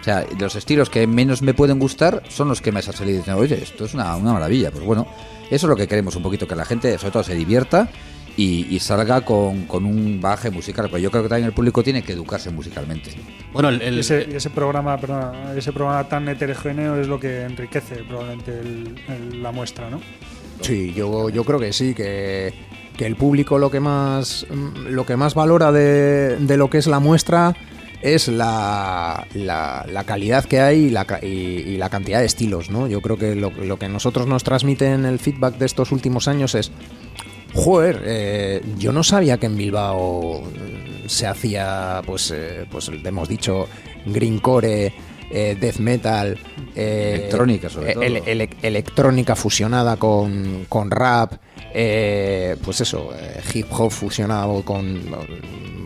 [0.00, 3.18] O sea, los estilos que menos me pueden gustar son los que me han salido
[3.18, 4.70] diciendo, oye, esto es una, una maravilla.
[4.70, 5.06] Pues bueno,
[5.50, 7.88] eso es lo que queremos un poquito, que la gente sobre todo se divierta
[8.36, 10.88] y, y salga con, con un baje musical.
[10.90, 13.10] Pues yo creo que también el público tiene que educarse musicalmente.
[13.52, 18.58] Bueno, el, ese, ese programa, perdona, ese programa tan heterogéneo es lo que enriquece probablemente
[18.60, 20.00] el- el- la muestra, ¿no?
[20.60, 22.52] Sí, yo, yo creo que sí, que,
[22.96, 24.46] que el público lo que más,
[24.88, 27.54] lo que más valora de, de lo que es la muestra
[28.02, 32.26] es la, la, la calidad que hay y la, ca- y, y la cantidad de
[32.26, 32.86] estilos, ¿no?
[32.86, 36.54] Yo creo que lo, lo que nosotros nos transmiten el feedback de estos últimos años
[36.54, 36.70] es,
[37.54, 43.28] joder, eh, yo no sabía que en Bilbao eh, se hacía, pues, eh, pues hemos
[43.28, 43.68] dicho,
[44.06, 44.92] greencore,
[45.30, 46.38] eh, death metal,
[46.76, 48.02] eh, Electrónica, sobre todo.
[48.02, 51.34] ele- ele- electrónica fusionada con, con rap,
[51.72, 55.00] eh, pues eso, eh, hip hop fusionado con,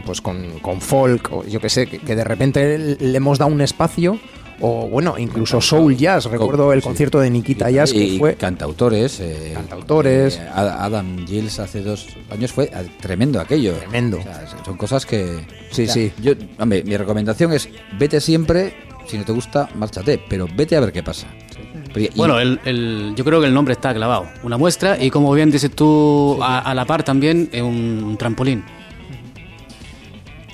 [0.05, 3.51] pues con, con folk, o yo que sé, que, que de repente le hemos dado
[3.53, 4.19] un espacio,
[4.61, 6.24] o bueno, incluso soul jazz.
[6.26, 6.86] Recuerdo el Sí.
[6.88, 9.20] concierto de Nikita Y- Jazz que y fue cantautores.
[9.20, 10.36] eh, Cantautores.
[10.38, 13.74] eh, Ad- Adam Gilles hace dos años fue eh, tremendo aquello.
[13.74, 14.18] Tremendo.
[14.18, 15.46] O sea, son cosas que.
[15.70, 16.12] Sí, o sea, sí.
[16.22, 18.74] Yo, hombre, mi recomendación es vete siempre.
[19.06, 20.20] Si no te gusta, márchate.
[20.28, 21.26] Pero vete a ver qué pasa.
[21.96, 24.26] Y- bueno, el, el- yo creo que el nombre está clavado.
[24.42, 28.62] Una muestra y como bien dices tú, a, a la par también un, un trampolín.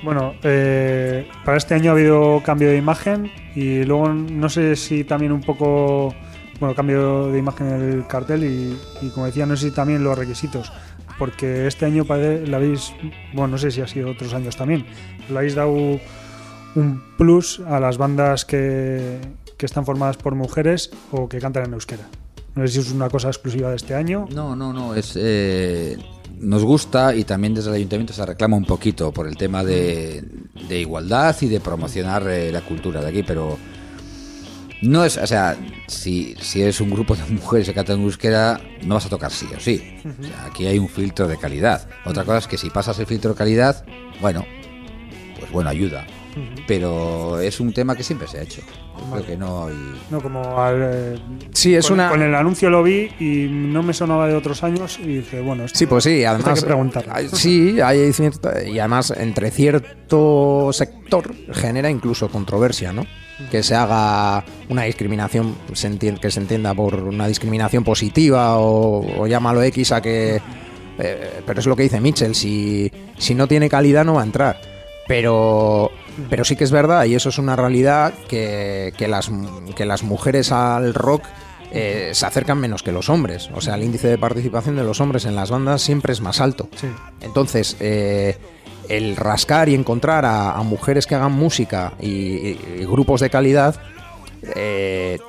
[0.03, 5.03] Bueno, eh, para este año ha habido cambio de imagen y luego no sé si
[5.03, 6.13] también un poco,
[6.59, 10.17] bueno, cambio de imagen en el cartel y, como decía, no sé si también los
[10.17, 10.71] requisitos,
[11.17, 12.93] porque este año le habéis,
[13.33, 14.85] bueno, no sé si ha sido otros años también,
[15.29, 19.19] le habéis dado un plus a las bandas que,
[19.57, 22.03] que están formadas por mujeres o que cantan en euskera.
[22.55, 24.27] No sé si es una cosa exclusiva de este año.
[24.33, 24.95] No, no, no.
[24.95, 25.97] Es, eh,
[26.39, 30.23] nos gusta y también desde el ayuntamiento se reclama un poquito por el tema de,
[30.69, 33.57] igualdad y de promocionar eh, la cultura de aquí, pero
[34.81, 35.57] no es, o sea,
[35.87, 39.47] si, si es un grupo de mujeres que cantan euskera, no vas a tocar sí
[39.55, 39.97] o sí.
[40.45, 41.87] Aquí hay un filtro de calidad.
[42.05, 43.85] Otra cosa es que si pasas el filtro de calidad,
[44.21, 44.45] bueno,
[45.39, 46.05] pues bueno, ayuda.
[46.67, 48.61] Pero es un tema que siempre se ha hecho.
[48.61, 49.75] Yo Creo que no hay...
[50.09, 51.15] No, como al, eh,
[51.53, 54.63] Sí, es con, una- con el anuncio lo vi y no me sonaba de otros
[54.63, 56.47] años y dije, bueno, esto, Sí, pues sí, además.
[56.47, 57.05] hay que preguntar.
[57.33, 63.05] Sí, hay cierta- y además entre cierto sector genera incluso controversia, ¿no?
[63.51, 69.05] Que se haga una discriminación, se entien- que se entienda por una discriminación positiva o,
[69.21, 70.41] o llámalo X a que.
[70.99, 74.25] eh, pero es lo que dice Mitchell, si, si no tiene calidad no va a
[74.25, 74.59] entrar.
[75.07, 75.91] Pero,
[76.29, 79.29] pero sí que es verdad, y eso es una realidad, que, que las,
[79.75, 81.23] que las mujeres al rock
[81.71, 83.49] eh, se acercan menos que los hombres.
[83.53, 86.39] O sea, el índice de participación de los hombres en las bandas siempre es más
[86.41, 86.69] alto.
[86.75, 86.87] Sí.
[87.21, 88.37] Entonces, eh,
[88.87, 93.29] el rascar y encontrar a, a mujeres que hagan música y, y- y grupos de
[93.29, 93.75] calidad
[94.55, 95.19] eh,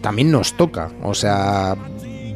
[0.00, 0.90] también nos toca.
[1.02, 1.76] O sea,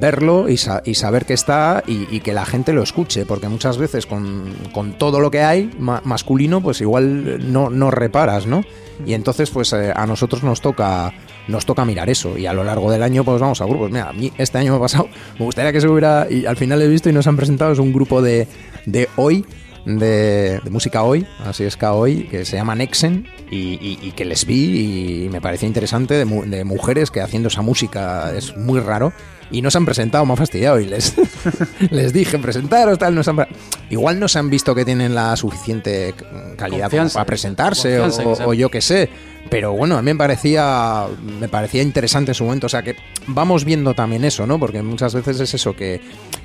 [0.00, 3.78] verlo y, sa- y saber que está y, que la gente lo escuche, porque muchas
[3.78, 4.54] veces con,
[4.98, 8.64] todo lo que hay ma- masculino, pues igual no, no reparas, ¿no?
[9.06, 11.12] Y entonces, pues eh, a nosotros nos toca
[11.46, 13.90] nos toca mirar eso y a lo largo del año pues vamos a grupos.
[13.90, 16.56] Mira, a mí este año me ha pasado, me gustaría que se hubiera, y al
[16.58, 18.46] final he visto y nos han presentado, es un grupo de,
[18.84, 19.46] de hoy,
[19.86, 24.26] de, música hoy, así es que hoy, que se llama Nexen y, y- y que
[24.26, 28.80] les vi y me pareció interesante de, de mujeres que haciendo esa música es muy
[28.80, 29.12] raro
[29.50, 31.14] y no se han presentado, me ha fastidiado y les,
[31.90, 33.46] les dije, presentaros, tal, no se han...
[33.90, 36.14] Igual no se han visto que tienen la suficiente
[36.56, 39.08] calidad como para presentarse o, yo qué sé.
[39.50, 41.06] Pero bueno, a mí me parecía,
[41.40, 42.66] me parecía interesante en su momento.
[42.66, 42.96] O sea que
[43.26, 44.58] vamos viendo también eso, ¿no?
[44.58, 46.02] Porque muchas veces es eso, que,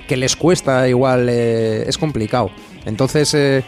[0.08, 2.50] que les cuesta igual, eh, es complicado.
[2.86, 3.64] Entonces, eh,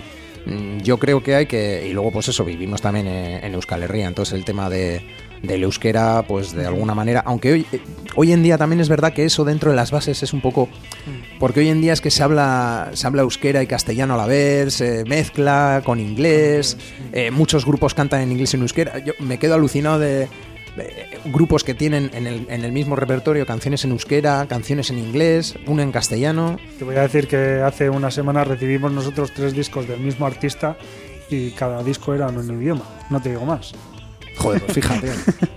[0.84, 1.86] yo creo que hay que.
[1.90, 4.08] Y luego, pues eso, vivimos también eh, en Euskal Herria.
[4.08, 5.02] Entonces, el tema de,
[5.42, 7.22] del euskera, pues de alguna manera.
[7.26, 7.66] Aunque hoy,
[8.16, 10.70] hoy en día también es verdad que eso dentro de las bases es un poco.
[11.40, 14.26] Porque hoy en día es que se habla, se habla euskera y castellano a la
[14.26, 16.78] vez, se mezcla con inglés,
[17.12, 19.00] eh, muchos grupos cantan en inglés y en euskera.
[19.00, 20.28] Yo me quedo alucinado de,
[21.26, 25.56] grupos que tienen en el, en el mismo repertorio canciones en euskera, canciones en inglés,
[25.68, 26.58] una en castellano.
[26.78, 30.78] Te voy a decir que hace una semana recibimos nosotros tres discos del mismo artista
[31.30, 32.84] y cada disco era en un idioma.
[33.10, 33.74] No te digo más.
[34.38, 35.08] Joder, pues fíjate,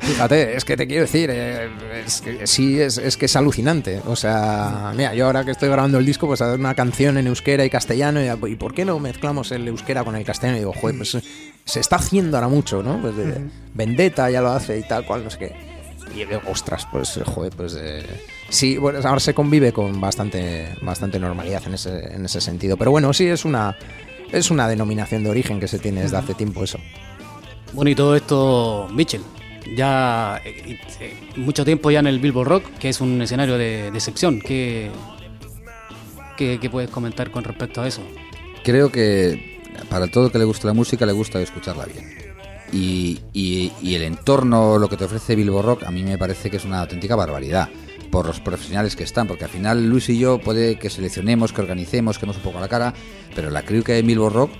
[0.01, 1.68] fíjate, es que te quiero decir, eh,
[2.07, 4.01] es que, sí, es, es que es alucinante.
[4.07, 7.18] O sea, mira, yo ahora que estoy grabando el disco, pues a ver una canción
[7.18, 10.57] en euskera y castellano, y, ¿y por qué no mezclamos el euskera con el castellano?
[10.57, 11.18] Y digo, joder, pues
[11.64, 13.01] se está haciendo ahora mucho, ¿no?
[13.01, 15.57] Pues de- Vendetta ya lo hace y tal cual, no sé qué.
[16.14, 18.03] Y digo, ostras, pues, eh, joder, pues eh,
[18.49, 22.76] sí, bueno, ahora se convive con bastante, bastante normalidad en ese, en ese sentido.
[22.79, 23.76] Pero bueno, sí, es una,
[24.33, 26.79] es una denominación de origen que se tiene desde hace tiempo eso.
[27.72, 29.20] Bueno, y todo esto, Mitchell,
[29.76, 30.78] ya eh,
[31.36, 34.40] mucho tiempo ya en el Billboard Rock, que es un escenario de, de excepción.
[34.40, 34.90] ¿Qué,
[36.36, 38.02] qué, puedes comentar con respecto a eso?
[38.64, 39.60] Creo que
[39.90, 42.06] para todo el que le gusta la música, le gusta escucharla bien.
[42.72, 46.50] Y, y- y el entorno, lo que te ofrece Bilbo Rock, a mí me parece
[46.50, 47.68] que es una auténtica barbaridad.
[48.10, 51.60] Por los profesionales que están, porque al final Luis y yo puede que seleccionemos, que
[51.60, 52.94] organicemos, que nos un poco la cara,
[53.34, 54.50] pero la creo que en Bilbo Rock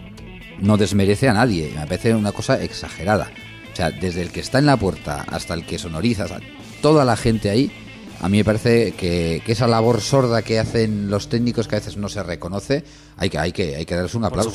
[0.61, 1.73] no desmerece a nadie.
[1.75, 3.31] Me parece una cosa exagerada.
[3.73, 6.41] O sea, desde el que está en la puerta hasta el que sonoriza, o sea,
[6.83, 7.71] toda la gente ahí,
[8.21, 11.79] a mí me parece que, que esa labor sorda que hacen los técnicos que a
[11.79, 12.83] veces no se reconoce,
[13.17, 14.51] hay que, hay que, hay que darles un aplauso.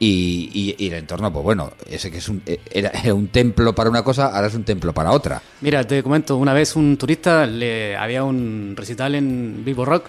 [0.00, 3.72] Y, y- y el entorno, pues bueno, ese que es un, era, era un templo
[3.72, 5.40] para una cosa, ahora es un templo para otra.
[5.60, 10.04] Mira, te comento, una vez un turista le había un recital en Billboard Rock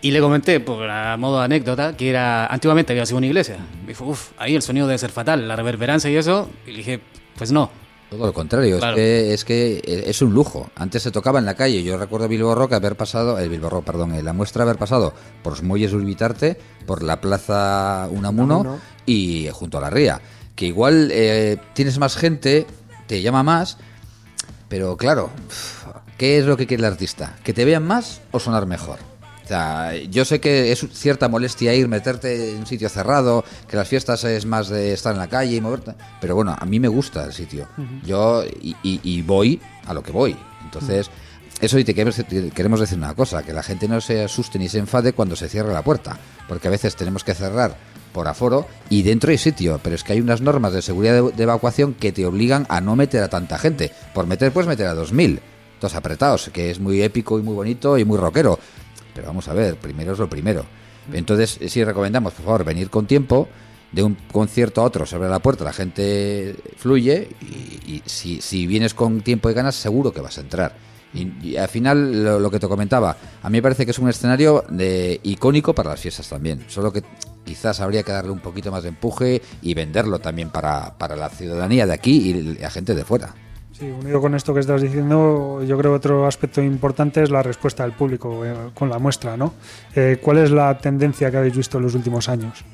[0.00, 3.56] y le comenté, por a modo de anécdota, que era antiguamente había sido una iglesia.
[3.82, 6.48] Me dijo, uff, ahí el sonido debe ser fatal, la reverberancia y eso.
[6.66, 7.00] Y le dije,
[7.36, 7.70] pues no.
[8.10, 8.96] Todo lo contrario, Claro.
[8.96, 10.70] es, que, es que es un lujo.
[10.76, 11.82] Antes se tocaba en la calle.
[11.82, 15.12] Yo recuerdo Bilbo Rock haber pasado, el Bilbo Rock, perdón, eh, la muestra haber pasado
[15.42, 18.80] por los muelles Urbitarte, por la plaza Unamuno Unamuno.
[19.04, 20.22] y junto a la ría.
[20.54, 22.66] Que igual eh, tienes más gente,
[23.06, 23.76] te llama más,
[24.70, 25.28] pero claro,
[26.16, 27.36] ¿qué es lo que quiere el artista?
[27.44, 28.98] ¿Que te vean más o sonar mejor?
[29.48, 33.78] O sea, yo sé que es cierta molestia ir, meterte en un sitio cerrado, que
[33.78, 36.78] las fiestas es más de estar en la calle y moverte, pero bueno, a mí
[36.78, 37.66] me gusta el sitio.
[38.04, 40.36] Yo y, y- y voy a lo que voy.
[40.64, 41.08] Entonces,
[41.62, 44.58] eso y te queremos, te queremos decir una cosa, que la gente no se asuste
[44.58, 47.74] ni se enfade cuando se cierre la puerta, porque a veces tenemos que cerrar
[48.12, 51.32] por aforo y dentro hay sitio, pero es que hay unas normas de seguridad de,
[51.32, 53.92] de evacuación que te obligan a no meter a tanta gente.
[54.12, 55.40] Por meter puedes meter a 2000,
[55.80, 58.58] todos apretados, que es muy épico y muy bonito y muy rockero.
[59.18, 60.64] Pero vamos a ver, primero es lo primero.
[61.12, 63.48] Entonces, sí recomendamos, por favor, venir con tiempo.
[63.90, 67.28] De un concierto a otro se abre la puerta, la gente fluye
[67.84, 70.76] y, si, si vienes con tiempo y ganas, seguro que vas a entrar.
[71.12, 74.64] Y, al final, lo, que te comentaba, a mí me parece que es un escenario
[74.68, 76.64] de, icónico para las fiestas también.
[76.68, 77.02] Solo que
[77.44, 81.28] quizás habría que darle un poquito más de empuje y venderlo también para, para la
[81.28, 83.34] ciudadanía de aquí y la gente de fuera.
[83.78, 87.42] Sí, unido con esto que estás diciendo, yo creo que otro aspecto importante es la
[87.44, 89.54] respuesta del público eh, con la muestra, ¿no?
[89.94, 92.64] Eh, ¿Cuál es la tendencia que habéis visto en los últimos años?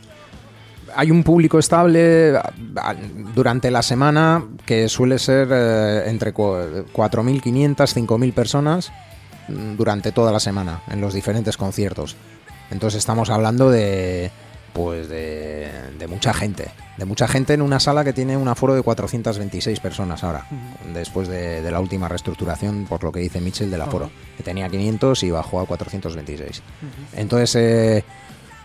[0.96, 2.94] hay un público estable a- a-
[3.34, 8.92] durante la semana que suele ser eh, entre cu- 4.500, 5.000 personas
[9.48, 12.14] mm, durante toda la semana en los diferentes conciertos.
[12.70, 14.30] Entonces estamos hablando de
[14.74, 16.68] pues de, de mucha gente,
[16.98, 20.46] de mucha gente en una sala que tiene un aforo de 426 personas ahora,
[20.92, 24.68] después de, de la última reestructuración, por lo que dice Mitchell del aforo, que tenía
[24.68, 26.62] 500 y bajó a 426.
[27.14, 28.04] Entonces eh,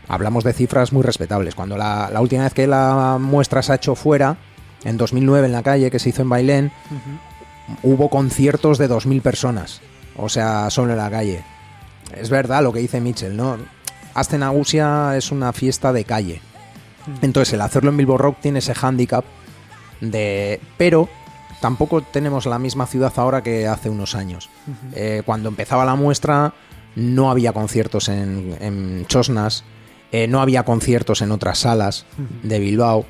[0.08, 1.54] hablamos de cifras muy respetables.
[1.56, 4.36] Cuando la, la última vez que la muestra se ha hecho fuera,
[4.84, 6.72] en 2009 en la calle, que se hizo en Bailén,
[7.84, 9.82] hubo conciertos de 2.000 personas.
[10.18, 11.44] O sea, solo en la calle.
[12.16, 13.58] Es verdad lo que dice Mitchell, ¿no?
[14.14, 16.42] Astenagusia es una fiesta de calle.
[17.22, 19.26] Entonces, el hacerlo en Bilbo Rock tiene ese hándicap
[20.02, 20.60] de...
[20.78, 21.10] Pero
[21.62, 24.50] tampoco tenemos la misma ciudad ahora que hace unos años.
[24.94, 26.54] Eh, cuando empezaba la muestra
[26.96, 29.64] no había conciertos en, en Chosnas,
[30.12, 32.06] eh, no había conciertos en otras salas
[32.44, 33.06] de Bilbao.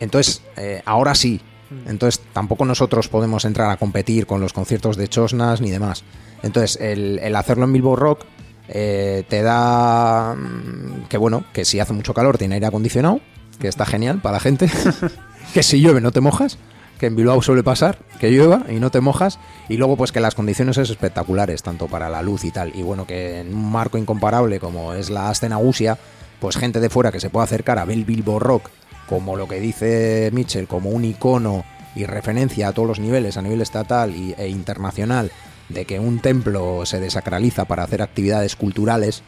[0.00, 1.40] Entonces, eh, ahora sí.
[1.86, 6.04] Entonces tampoco nosotros podemos entrar a competir con los conciertos de Chosnas ni demás.
[6.42, 8.26] Entonces el, el hacerlo en Bilbo Rock
[8.68, 13.20] eh, te da mm, que bueno, que si hace mucho calor tiene aire acondicionado,
[13.58, 14.70] que está genial para la gente,
[15.54, 16.58] que si llueve no te mojas,
[16.98, 19.38] que en Bilbao suele pasar, que llueva y no te mojas,
[19.68, 22.82] y luego pues que las condiciones es espectaculares, tanto para la luz y tal, y
[22.82, 25.98] bueno, que en un marco incomparable como es la escena Gusia,
[26.40, 28.70] pues gente de fuera que se pueda acercar a ver Bilbo Rock,
[29.08, 33.42] como lo que dice Mitchell, como un icono y referencia a todos los niveles, a
[33.42, 35.30] nivel estatal e internacional,
[35.68, 39.22] de que un templo se desacraliza para hacer actividades culturales,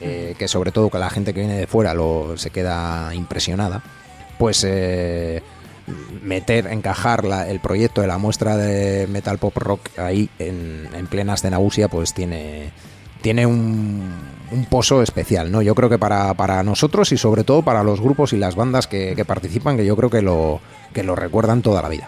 [0.00, 3.82] eh, que sobre todo con la gente que viene de fuera lo, se queda impresionada,
[4.38, 5.42] pues eh,
[6.22, 11.06] meter, encajar la- el proyecto de la muestra de metal pop rock ahí en, en
[11.06, 12.70] plena escena Usia, pues tiene,
[13.20, 14.10] tiene un,
[14.52, 15.60] un pozo especial, ¿no?
[15.60, 18.86] Yo creo que para, para nosotros y sobre todo para los grupos y las bandas
[18.86, 20.60] que, que participan, que yo creo que lo,
[20.94, 22.06] que lo recuerdan toda la vida.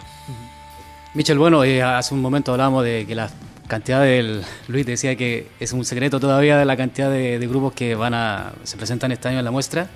[1.13, 3.29] Michel, bueno, eh, hace un momento hablábamos de que la
[3.67, 4.41] cantidad del...
[4.67, 8.13] Luis decía que es un secreto todavía de la cantidad de, de grupos que van
[8.13, 9.89] a se presentan este año en la muestra.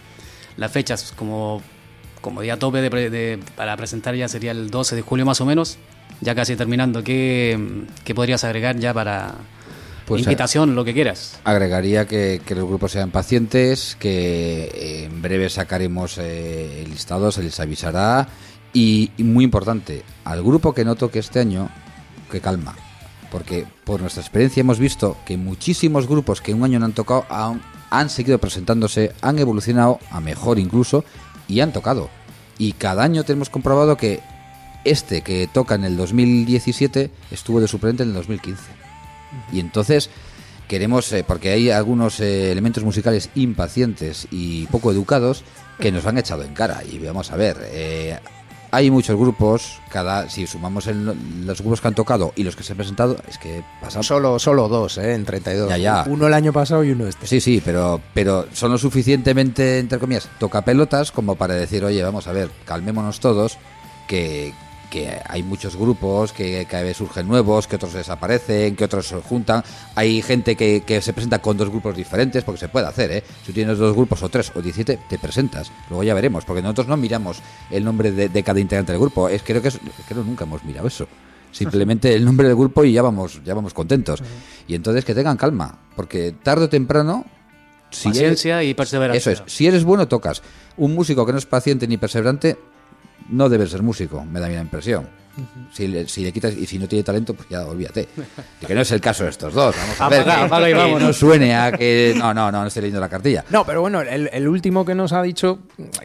[0.58, 1.62] Las fechas como,
[2.22, 5.46] como día tope de de- para presentar ya sería el 12 de julio más o
[5.46, 5.78] menos,
[6.22, 7.04] ya casi terminando.
[7.04, 7.60] ¿Qué,
[8.04, 9.36] qué podrías agregar ya para
[10.06, 11.40] Pues, invitación, lo que quieras?
[11.44, 17.44] Agregaría que, que los grupos sean pacientes, que en breve sacaremos eh, el listado, se
[17.44, 18.28] les avisará.
[18.74, 21.70] Y, y muy importante, al grupo que no toque este año,
[22.32, 22.76] que calma.
[23.32, 27.26] Porque por nuestra experiencia hemos visto que muchísimos grupos que un año no han tocado
[27.30, 31.04] han, han seguido presentándose, han evolucionado a mejor incluso
[31.48, 32.10] y han tocado.
[32.58, 34.22] Y cada año tenemos comprobado que
[34.84, 38.62] este que toca en el 2017 estuvo de suplente en el 2015.
[39.52, 40.10] Y entonces
[40.68, 45.44] queremos, eh, porque hay algunos eh, elementos musicales impacientes y poco educados
[45.80, 46.84] que nos han echado en cara.
[46.84, 48.20] Y vamos a ver, eh,
[48.72, 52.64] hay muchos grupos, cada si sumamos el- los grupos que han tocado y los que
[52.64, 55.14] se han presentado, es que pasan Solo, solo dos, ¿eh?
[55.14, 55.70] En 32.
[55.70, 56.04] Ya, ya.
[56.08, 57.28] Uno el año pasado y uno este.
[57.28, 62.28] Sí, sí, pero, pero son lo suficientemente, entre comillas, tocapelotas como para decir, oye, vamos
[62.28, 63.58] a ver, calmémonos todos,
[64.08, 64.54] que,
[64.90, 69.16] que hay muchos grupos, que cada vez surgen nuevos, que otros desaparecen, que otros se
[69.22, 69.64] juntan.
[69.96, 73.24] Hay gente que, que se presenta con dos grupos diferentes, porque se puede hacer, ¿eh?
[73.46, 75.72] Si tienes dos grupos o tres o 17, te presentas.
[75.90, 79.28] Luego ya veremos, porque nosotros no miramos el nombre de, de cada integrante del grupo.
[79.30, 81.08] Es creo que es- creo nunca hemos mirado eso.
[81.52, 84.22] Simplemente el nombre del grupo y ya vamos, ya vamos contentos.
[84.68, 87.26] Y entonces que tengan calma, porque tarde o temprano
[87.90, 89.18] si Paciencia eres- y perseverancia.
[89.34, 89.52] Eso es.
[89.52, 90.42] Si eres bueno, tocas.
[90.76, 92.58] Un músico que no es paciente ni perseverante,
[93.30, 95.08] no debe ser músico, me da mi impresión.
[95.72, 98.08] si, le, si le quitas y si no tiene talento, pues ya olvídate.
[98.66, 99.76] Que no es el caso de estos dos.
[99.78, 100.22] Vamos a ver.
[100.28, 102.16] Apaga, que- no suene a que.
[102.18, 103.46] No, no, no, no estoy leyendo la cartilla.
[103.52, 105.60] No, pero bueno, el, el último que nos ha dicho,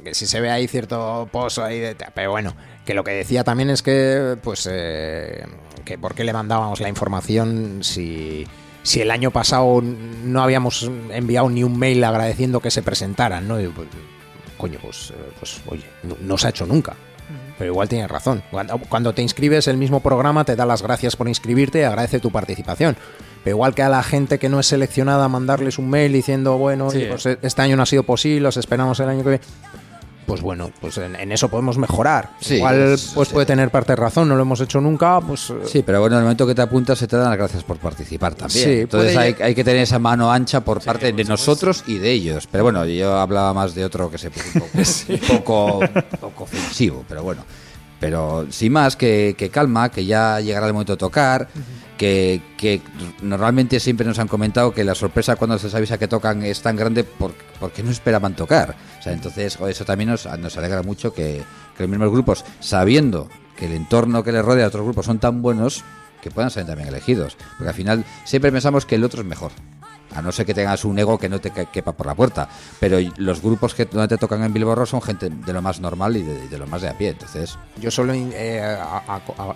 [0.05, 2.55] que si se ve ahí cierto pozo ahí, de, pero bueno,
[2.85, 5.47] que lo que decía también es que, pues, eh,
[5.85, 8.47] que por qué le mandábamos la información si,
[8.83, 13.59] si el año pasado no habíamos enviado ni un mail agradeciendo que se presentaran, ¿no?
[13.59, 13.89] Y, pues,
[14.59, 16.95] coño, pues, eh, pues oye, no, no se ha hecho nunca.
[17.63, 18.43] Pero igual tienes razón.
[18.51, 22.19] Cuando, cuando te inscribes, el mismo programa te da las gracias por inscribirte y agradece
[22.19, 22.97] tu participación.
[23.45, 26.91] Pero igual que a la gente que no es seleccionada, mandarles un mail diciendo, bueno,
[26.91, 26.97] Sí.
[26.97, 29.45] oye, pues este año no ha sido posible, os esperamos el año que viene.
[30.27, 32.31] Pues bueno, pues en, en eso podemos mejorar.
[32.41, 33.35] Sí, igual es- pues sí.
[33.35, 36.15] puede tener parte de razón, no lo hemos hecho nunca, pues eh, Sí, pero bueno,
[36.17, 38.65] en el momento que te apuntas se te dan las gracias por participar también.
[38.65, 42.13] Sí, Entonces hay, hay que tener esa mano ancha por parte de nosotros y de
[42.13, 42.49] ellos.
[42.51, 46.19] Pero bueno, yo hablaba más de otro que se puso un poco, un poco, un
[46.21, 47.45] poco ofensivo, pero bueno.
[47.99, 51.47] Pero sin más, que, que calma, que ya llegará el momento de tocar,
[52.03, 52.81] que, que
[53.23, 56.61] normalmente siempre nos han comentado que la sorpresa cuando se les avisa que tocan es
[56.61, 58.75] tan grande por- porque no esperaban tocar.
[58.99, 61.45] O sea, entonces eso también nos, nos alegra mucho que,
[61.77, 65.21] que los mismos grupos, sabiendo que el entorno que les rodea a otros grupos son
[65.21, 65.85] tan buenos,
[66.21, 67.37] que puedan ser también elegidos.
[67.57, 69.53] Porque al final siempre pensamos que el otro es mejor.
[70.13, 72.49] A no ser que tengas un ego que no te que- quepa por la puerta.
[72.81, 76.17] Pero los grupos que donde te tocan en Bilbao son gente de lo más normal
[76.17, 77.11] y de, de lo más de a pie.
[77.11, 78.77] Entonces, yo solo eh,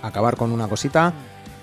[0.03, 1.13] acabar con una cosita.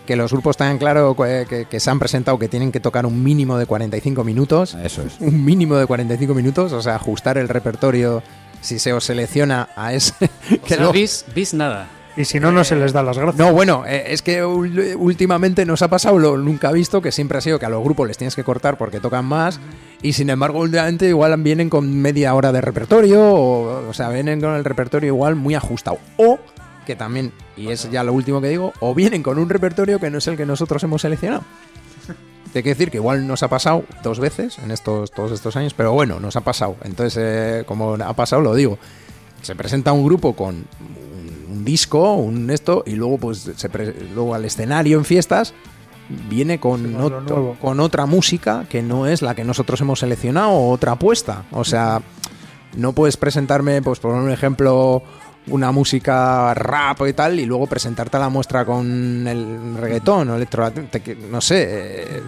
[0.06, 3.06] Que los grupos tengan claro que, que- que se han presentado que tienen que tocar
[3.06, 4.76] un mínimo de 45 minutos.
[4.84, 5.20] eso es.
[5.22, 8.22] un mínimo de 45 minutos, o sea, ajustar el repertorio
[8.62, 10.14] si se os selecciona a ese.
[10.52, 11.88] O que sea, luego- bis, bis nada.
[12.16, 13.38] Y si no, no se les da las gracias.
[13.44, 17.42] No, bueno, eh, es que últimamente nos ha pasado lo nunca visto, que siempre ha
[17.42, 19.60] sido que a los grupos les tienes que cortar porque tocan más,
[20.02, 24.40] y sin embargo, últimamente igual vienen con media hora de repertorio, o, o sea, vienen
[24.42, 25.98] con el repertorio igual muy ajustado.
[26.18, 26.38] O
[26.86, 30.10] que también, y es ya lo último que digo, o vienen con un repertorio que
[30.10, 31.44] no es el que nosotros hemos seleccionado.
[32.56, 35.74] Hay que decir que igual nos ha pasado dos veces en estos todos estos años,
[35.74, 36.76] pero bueno, nos ha pasado.
[36.84, 38.78] Entonces, eh, como ha pasado, lo digo.
[39.42, 43.94] Se presenta un grupo con un, un disco, un esto, y luego pues se pre-
[44.14, 45.54] luego al escenario en fiestas
[46.30, 50.70] viene con, otro- con otra música que no es la que nosotros hemos seleccionado o
[50.72, 51.44] otra apuesta.
[51.52, 52.02] O sea,
[52.78, 55.02] no puedes presentarme, pues por un ejemplo,
[55.48, 60.36] una música rap y tal, y luego presentarte a la muestra con el reggaetón o
[60.36, 60.72] electro,
[61.30, 62.22] no sé, eh,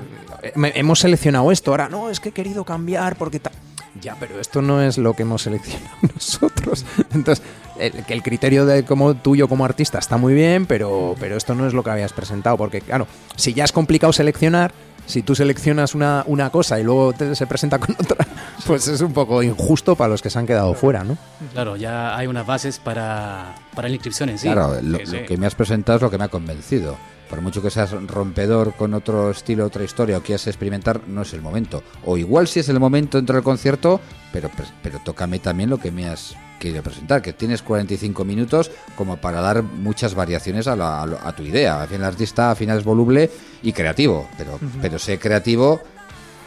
[0.53, 3.53] hemos seleccionado esto, ahora no, es que he querido cambiar porque tal.
[4.01, 6.85] Ya, pero esto no es lo que hemos seleccionado nosotros.
[7.13, 7.43] Entonces,
[7.79, 11.65] el, el criterio de como tuyo como artista está muy bien, pero, pero esto no
[11.65, 13.07] es lo que habías presentado, porque claro,
[13.37, 14.73] si ya es complicado seleccionar,
[15.05, 18.25] si tú seleccionas una, una cosa y luego te- se presenta con otra,
[18.65, 21.17] pues es un poco injusto para los que se han quedado fuera, ¿no?
[21.53, 24.47] Claro, ya hay unas bases para, para la inscripción en sí.
[24.47, 25.25] Claro, lo, Sí, lo sí.
[25.27, 26.97] que me has presentado es lo que me ha convencido.
[27.29, 31.33] Por mucho que seas rompedor con otro estilo, otra historia o quieras experimentar, no es
[31.33, 31.83] el momento.
[32.05, 33.99] O igual sí es el momento dentro del concierto,
[34.31, 34.49] pero,
[34.83, 39.41] pero, tócame también lo que me has querido presentar, que tienes 45 minutos como para
[39.41, 41.81] dar muchas variaciones a, la- a lo- a tu idea.
[41.81, 43.29] Al final el artista al final es voluble
[43.63, 45.81] y creativo, pero, pero sé creativo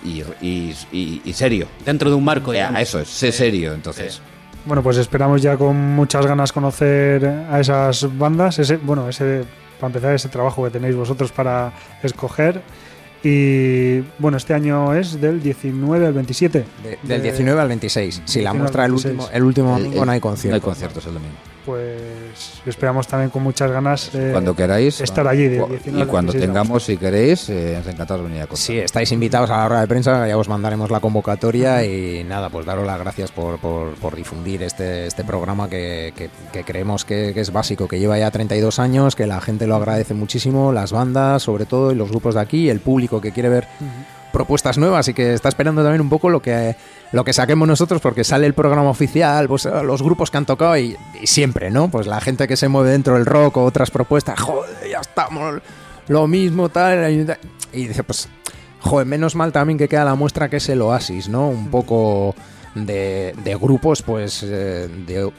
[0.05, 1.67] y, y- y- y serio.
[1.85, 2.81] Dentro de un marco, Eh, digamos.
[2.81, 4.21] eso es, sé serio, entonces.
[4.65, 9.45] Bueno, pues esperamos ya con muchas ganas conocer a esas bandas, ese, bueno, ese,
[9.79, 11.73] para empezar ese trabajo que tenéis vosotros para
[12.03, 12.63] escoger.
[13.23, 16.65] Y bueno, este año es del 19 al 27.
[16.83, 18.23] De- del De- 19 al 26.
[18.25, 19.13] Si la 19 al muestra el 26.
[19.15, 20.51] último, el último El- domingo el- no hay concierto.
[20.51, 21.35] No hay conciertos el domingo.
[21.69, 25.01] Pues esperamos también con muchas ganas eh, cuando queráis.
[25.03, 25.59] estar allí.
[25.59, 28.59] Cu- 19 Y cuando 26 de tengamos, si queréis, eh, encantados de venir a contar.
[28.59, 32.49] Sí, estáis invitados a la hora de prensa, ya os mandaremos la convocatoria y nada,
[32.49, 37.05] pues daros las gracias por, por- por difundir este, este programa que, que- que creemos
[37.05, 40.73] que, que es básico, que lleva ya 32 años, que la gente lo agradece muchísimo,
[40.73, 43.69] las bandas sobre todo y los grupos de aquí, el público que quiere ver
[44.39, 46.77] propuestas nuevas y que está esperando también un poco lo que
[47.13, 50.77] lo que saquemos nosotros porque sale el programa oficial, pues los grupos que han tocado
[50.77, 51.91] y, y siempre, ¿no?
[51.91, 55.61] Pues la gente que se mueve dentro del rock o otras propuestas, joder, ya estamos
[56.07, 57.11] lo mismo tal
[57.73, 58.29] y dice, pues
[58.81, 61.49] joder, menos mal también que queda la muestra que es el Oasis, ¿no?
[61.49, 62.35] Un poco
[62.75, 65.31] de, de grupos pues eh, de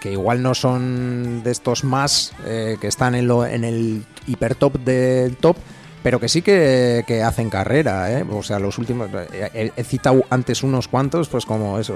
[0.00, 4.76] que igual no son de estos más eh, que están en, lo, en el hipertop
[4.80, 5.56] del top,
[6.04, 8.24] pero que sí que, que hacen carrera, ¿eh?
[8.30, 9.08] O sea, los últimos.
[9.32, 11.94] He, he citado antes unos cuantos, pues como eso,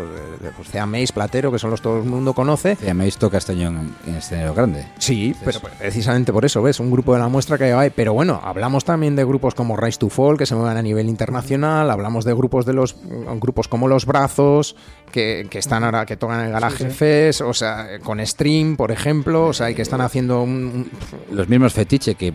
[0.57, 2.77] pues Cea Mace, Platero, que son los que todo el mundo conoce.
[2.85, 4.87] Ya me he visto Castañón en, en escenario grande.
[4.99, 6.81] Sí, pero precisamente por eso, ¿ves?
[6.81, 7.91] Un grupo de la muestra que hay.
[7.91, 11.09] Pero bueno, hablamos también de grupos como Rise to Fall, que se mueven a nivel
[11.09, 11.91] internacional.
[11.91, 12.97] Hablamos de grupos de los
[13.39, 14.75] grupos como Los Brazos,
[15.13, 16.91] que, que están ahora, que tocan en el Garaje Sí, sí.
[16.97, 20.91] Fest, o sea, con Stream, por ejemplo, o sea, y que están haciendo un, un-
[21.37, 22.33] Los mismos fetiche que,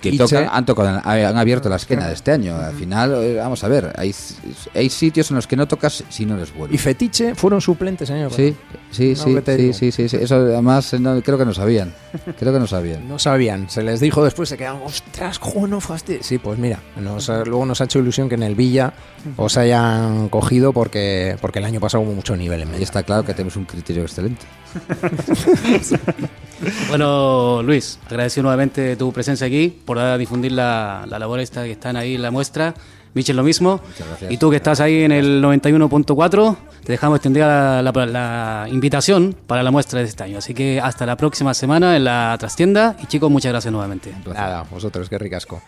[0.00, 2.56] que, tocan, han tocado, han abierto la esquina de este año.
[2.56, 4.14] Al final, eh, vamos a ver, hay,
[4.74, 6.74] hay sitios en los que no tocas si no eres bueno.
[6.74, 8.32] y Fetiche fueron suplentes, señor.
[8.32, 8.54] Sí,
[8.90, 10.16] sí, No, sí, sí, sí, sí, sí.
[10.20, 11.94] Eso además eh, no, creo que no sabían.
[12.38, 13.06] Creo que no sabían.
[13.16, 16.22] No sabían, se les dijo después, se quedaron, ostras, jo, no fastidio".
[16.22, 18.92] Sí, pues mira, nos, luego nos ha hecho ilusión que en el Villa
[19.36, 22.82] os hayan cogido porque, porque el año pasado hubo mucho nivel en medio.
[22.84, 24.44] está claro que tenemos un criterio excelente.
[26.88, 31.64] Bueno, Luis, agradecido nuevamente tu presencia aquí por dar a difundir la, la labor esta
[31.64, 32.74] que están ahí en la muestra.
[33.14, 33.80] Michel, lo mismo.
[33.98, 34.30] gracias.
[34.30, 39.34] Y tú que estás ahí en el 91.4, te dejamos extendida la, la- la invitación
[39.46, 40.36] para la muestra de este año.
[40.38, 42.94] Así que hasta la próxima semana en la trastienda.
[43.02, 44.14] Y chicos, muchas gracias nuevamente.
[44.26, 45.62] Nada, vosotros, qué ricasco.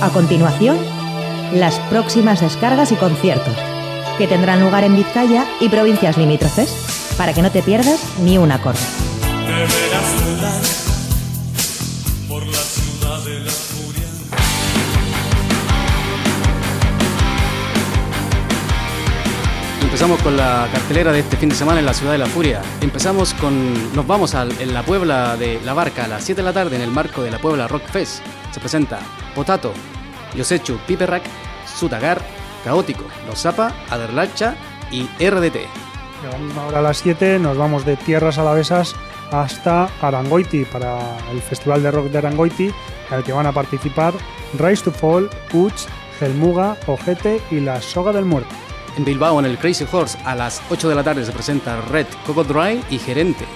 [0.00, 0.76] A continuación,
[1.54, 3.54] las próximas descargas y conciertos,
[4.18, 8.52] que tendrán lugar en Vizcaya y provincias limítrofes, para que no te pierdas ni un
[8.52, 8.78] acorde.
[20.02, 22.60] Empezamos con la cartelera de este fin de semana en la ciudad de la Furia.
[22.80, 23.94] Empezamos con.
[23.94, 26.74] Nos vamos a en la Puebla de La Barca a las 7 de la tarde
[26.74, 28.20] en el marco de la Puebla Rock Fest.
[28.50, 28.98] Se presenta
[29.34, 29.72] Potato,
[30.34, 31.22] Yosechu Piperrack,
[31.78, 32.20] Sutagar,
[32.64, 34.54] Caótico, Los Zapa, Aderlacha
[34.90, 35.56] y RDT.
[36.22, 38.94] A la misma hora a las 7 nos vamos de Tierras Alavesas
[39.32, 40.98] hasta Arangoiti para
[41.32, 42.66] el Festival de Rock de Arangoiti,
[43.10, 44.14] en el que van a participar
[44.58, 45.86] Rise to Fall, Uch,
[46.20, 48.54] Gelmuga, Ojete y la Soga del Muerto.
[48.96, 52.06] En Bilbao, en el Crazy Horse, a las 8 de la tarde se presenta Red,
[52.26, 53.46] Coco Dry y Gerente.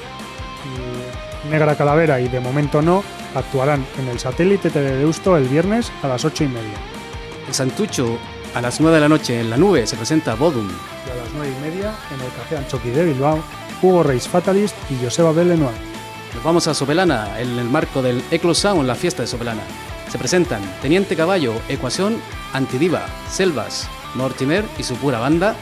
[1.44, 3.04] Y Negra Calavera y De Momento No
[3.34, 6.78] actuarán en el satélite Teledeusto el viernes a las 8 y media.
[7.46, 8.18] En Santucho,
[8.56, 10.66] a las 9 de la noche en la nube se presenta Bodum.
[10.66, 13.38] Y a las 9 y media en el Café Anchoqui de Bilbao,
[13.82, 15.74] Hugo Reis Fatalist y Joseba Bellenoir.
[16.34, 19.60] Nos vamos a Sopelana, en el marco del Eclo Sound, la fiesta de Sopelana.
[20.10, 22.18] Se presentan Teniente Caballo, Ecuación,
[22.54, 25.54] Antidiva, Selvas, Mortimer y su pura banda.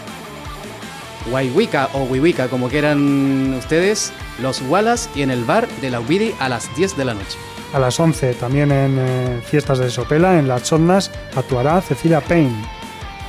[1.32, 6.32] Waiwika o Wiwika, como quieran ustedes, los Wallace y en el bar de la Ubidi
[6.38, 7.38] a las 10 de la noche.
[7.72, 12.83] A las 11, también en eh, fiestas de Sopela, en las Chondas, actuará Cecilia Payne.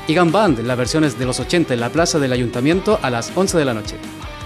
[0.08, 3.58] Igan Band, las versiones de los 80 en la plaza del ayuntamiento a las 11
[3.58, 3.96] de la noche.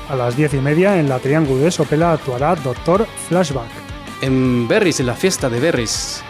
[0.10, 3.68] A las 10 y media, en la Triángulo de Sopela, actuará Doctor Flashback.
[4.22, 6.24] En Berries, en la fiesta de Berries.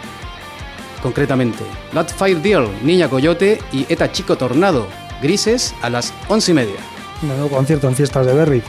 [1.00, 1.62] Concretamente,
[1.92, 4.88] Lot Fire Deal, Niña Coyote y Eta Chico Tornado,
[5.22, 6.80] Grises a las 11 y media.
[7.22, 8.62] Nuevo concierto en fiestas de Berry.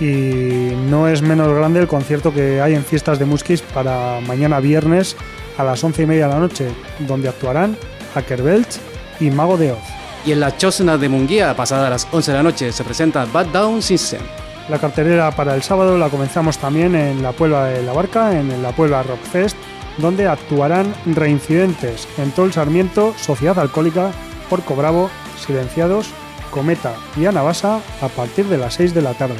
[0.00, 4.58] Y no es menos grande el concierto que hay en fiestas de Muskis para mañana
[4.58, 5.16] viernes
[5.56, 6.68] a las 11 y media de la noche,
[7.06, 7.76] donde actuarán
[8.14, 8.91] Hackerbelch
[9.22, 9.78] y Mago de Oz.
[10.24, 13.24] Y en la Chosna de Munguía, pasada a las 11 de la noche, se presenta
[13.24, 14.20] Bad Down System.
[14.68, 18.62] La cartelera para el sábado la comenzamos también en la Puebla de la Barca, en
[18.62, 19.56] la Puebla Rock Fest,
[19.98, 24.12] donde actuarán Reincidentes, Entol Sarmiento, Sociedad Alcohólica,
[24.48, 25.10] Porco Bravo,
[25.44, 26.10] Silenciados,
[26.50, 29.36] Cometa y Anabasa a partir de las 6 de la tarde.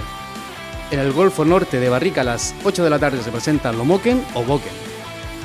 [0.91, 4.23] En el Golfo Norte de Barrica, a las 8 de la tarde, se presenta Lomoken
[4.35, 4.82] o Boken.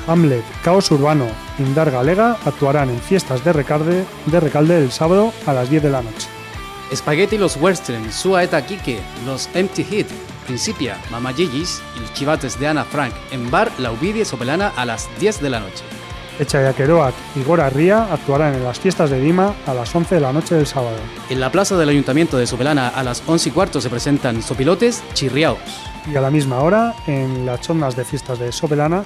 [0.08, 1.26] Hamlet, Caos Urbano,
[1.58, 5.90] Indar Galega actuarán en fiestas de Recalde, de Recalde el sábado a las 10 de
[5.90, 6.28] la noche.
[6.94, 10.06] Spaghetti los Western, Sua Eta Kike, los Empty Hit,
[10.46, 14.86] Principia, Mama Gigi's y los chivates de Ana Frank en Bar La Ubidie Sopelana a
[14.86, 15.84] las 10 de la noche.
[16.38, 20.32] Echayaqueroac y Gora Ría actuarán en las fiestas de Dima a las 11 de la
[20.32, 20.96] noche del sábado.
[21.28, 25.02] En la plaza del Ayuntamiento de Sopelana a las 11 y cuarto se presentan Sopilotes
[25.12, 25.58] Chirriaos.
[26.10, 29.04] Y a la misma hora, en las chondas de fiestas de Sopelana,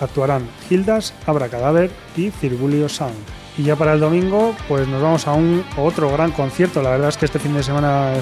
[0.00, 3.16] actuarán Hildas, Abracadáver y Cirbulio Sound.
[3.58, 6.82] Y ya para el domingo, pues nos vamos a un otro gran concierto.
[6.82, 8.12] La verdad es que este fin de semana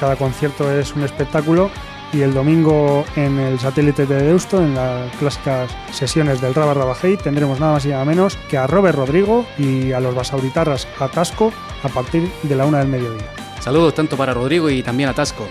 [0.00, 1.70] cada concierto es un espectáculo.
[2.10, 6.96] Y el domingo en el satélite de Deusto, en las clásicas sesiones del Raba Raba
[7.00, 10.88] Hey, tendremos nada más y nada menos que a Robert Rodrigo y a los basauritarras
[10.98, 13.30] Atasco a partir de la una del mediodía.
[13.60, 15.46] Saludos tanto para Rodrigo y también a.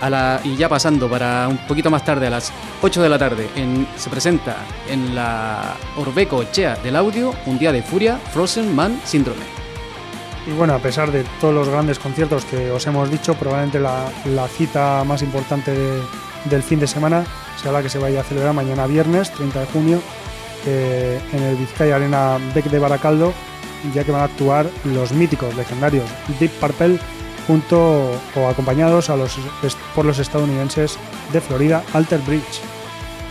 [0.00, 3.48] A y ya pasando para un poquito más tarde, a las 8 de la tarde,
[3.56, 4.56] en- se presenta
[4.88, 9.42] en la Orbeco Chea del audio Un día de furia, Frozen Man Síndrome.
[10.46, 14.04] Y bueno, a pesar de todos los grandes conciertos que os hemos dicho, probablemente la,
[14.26, 16.00] la cita más importante de-
[16.44, 17.24] del fin de semana
[17.60, 20.00] será la que se vaya a celebrar mañana viernes, 30 de junio,
[20.66, 23.32] eh, en el Vizcaya Arena Beck de Baracaldo,
[23.94, 26.04] ya que van a actuar los míticos legendarios
[26.40, 26.98] Deep Purple
[27.48, 29.38] junto o acompañados a los,
[29.94, 30.98] por los estadounidenses
[31.32, 32.60] de Florida Alter Bridge.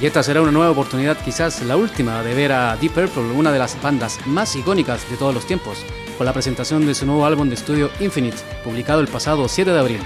[0.01, 3.51] Y esta será una nueva oportunidad, quizás la última, de ver a Deep Purple, una
[3.51, 5.86] de las bandas más icónicas de todos los tiempos,
[6.18, 9.80] con la presentación de su nuevo álbum de estudio Infinite, publicado el pasado 7 de
[9.80, 10.01] abril.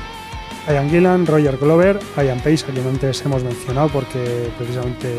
[0.68, 5.18] Ian Gillan, Roger Glover, Ian Pace, a quien antes hemos mencionado porque precisamente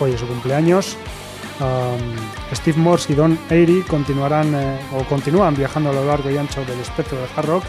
[0.00, 0.96] hoy es su cumpleaños.
[1.60, 6.36] Um, Steve Morse y Don Airy continuarán eh, o continúan viajando a lo largo y
[6.36, 7.64] ancho del espectro del hard rock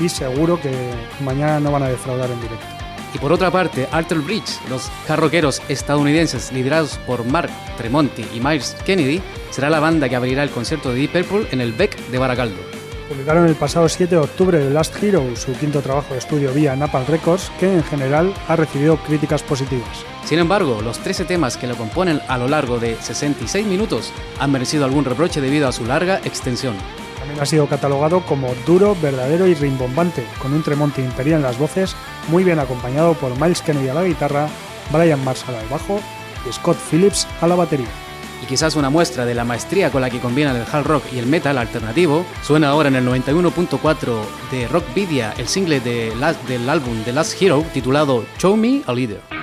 [0.00, 0.72] y seguro que
[1.20, 2.66] mañana no van a defraudar en directo.
[3.14, 8.76] Y por otra parte, Alter Bridge, los carroqueros estadounidenses liderados por Mark Tremonti y Miles
[8.84, 12.18] Kennedy, será la banda que abrirá el concierto de Deep Purple en el Beck de
[12.18, 12.60] Baracaldo.
[13.08, 16.76] Publicaron el pasado 7 de octubre The Last Hero, su quinto trabajo de estudio vía
[16.76, 20.04] Napalm Records, que en general ha recibido críticas positivas.
[20.24, 24.52] Sin embargo, los 13 temas que lo componen a lo largo de 66 minutos han
[24.52, 26.74] merecido algún reproche debido a su larga extensión.
[27.40, 31.94] Ha sido catalogado como duro, verdadero y rimbombante, con un Tremonti imperial en las voces,
[32.28, 34.48] muy bien acompañado por Miles Kennedy a la guitarra,
[34.92, 36.00] Brian Marshall al bajo
[36.48, 37.88] y Scott Phillips a la batería.
[38.42, 41.18] Y quizás una muestra de la maestría con la que combinan el hard rock y
[41.18, 44.20] el metal alternativo, suena ahora en el 91.4
[44.50, 46.12] de Rockvidia el single de
[46.46, 49.37] del álbum The Last Hero titulado Show Me a Leader.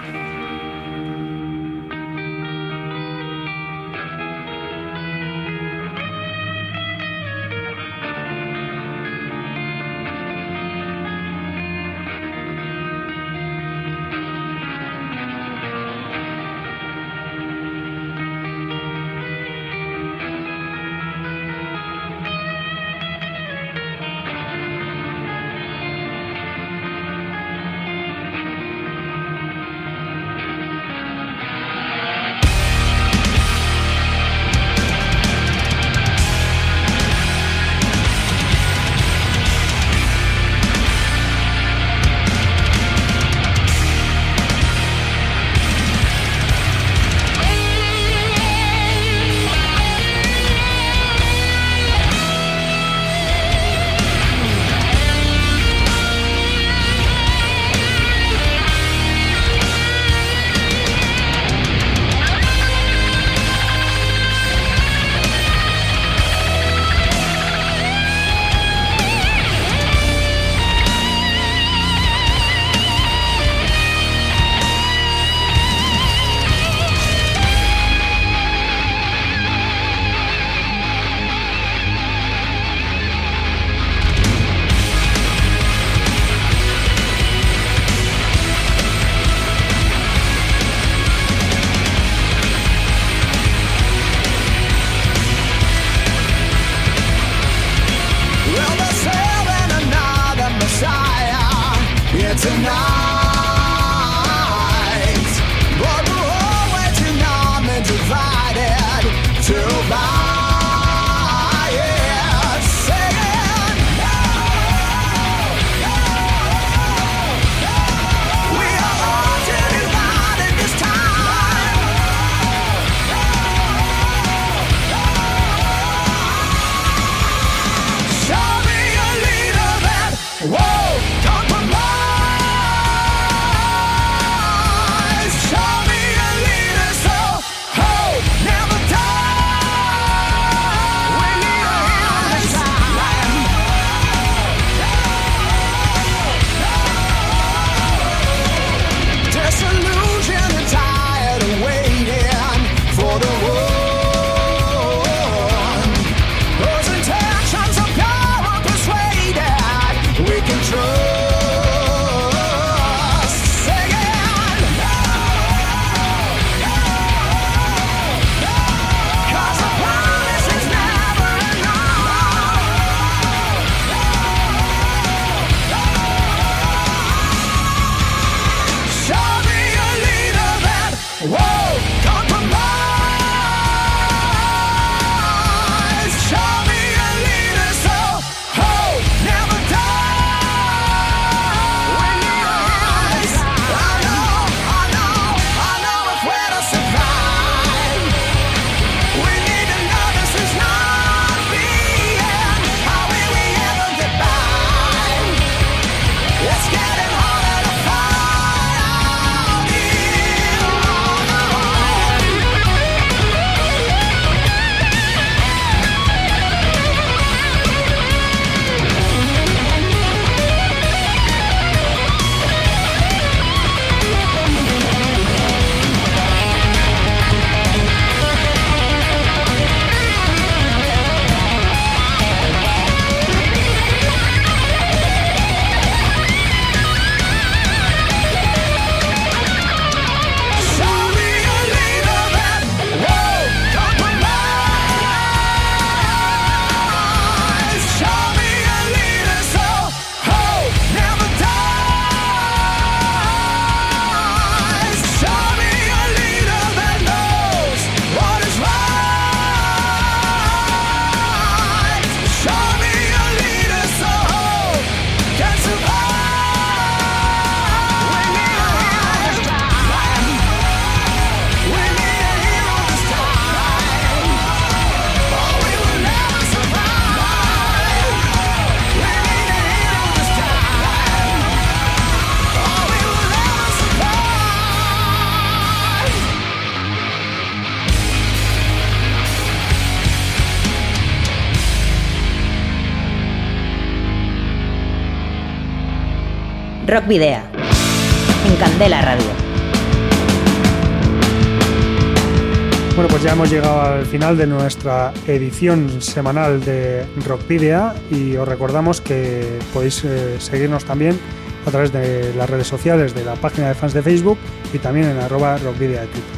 [304.15, 311.19] Final de nuestra edición semanal de Rockvidia y os recordamos que podéis eh, seguirnos también
[311.65, 314.37] a través de las redes sociales de la página de fans de Facebook
[314.73, 316.29] y también en arroba Rockvidia de Twitter.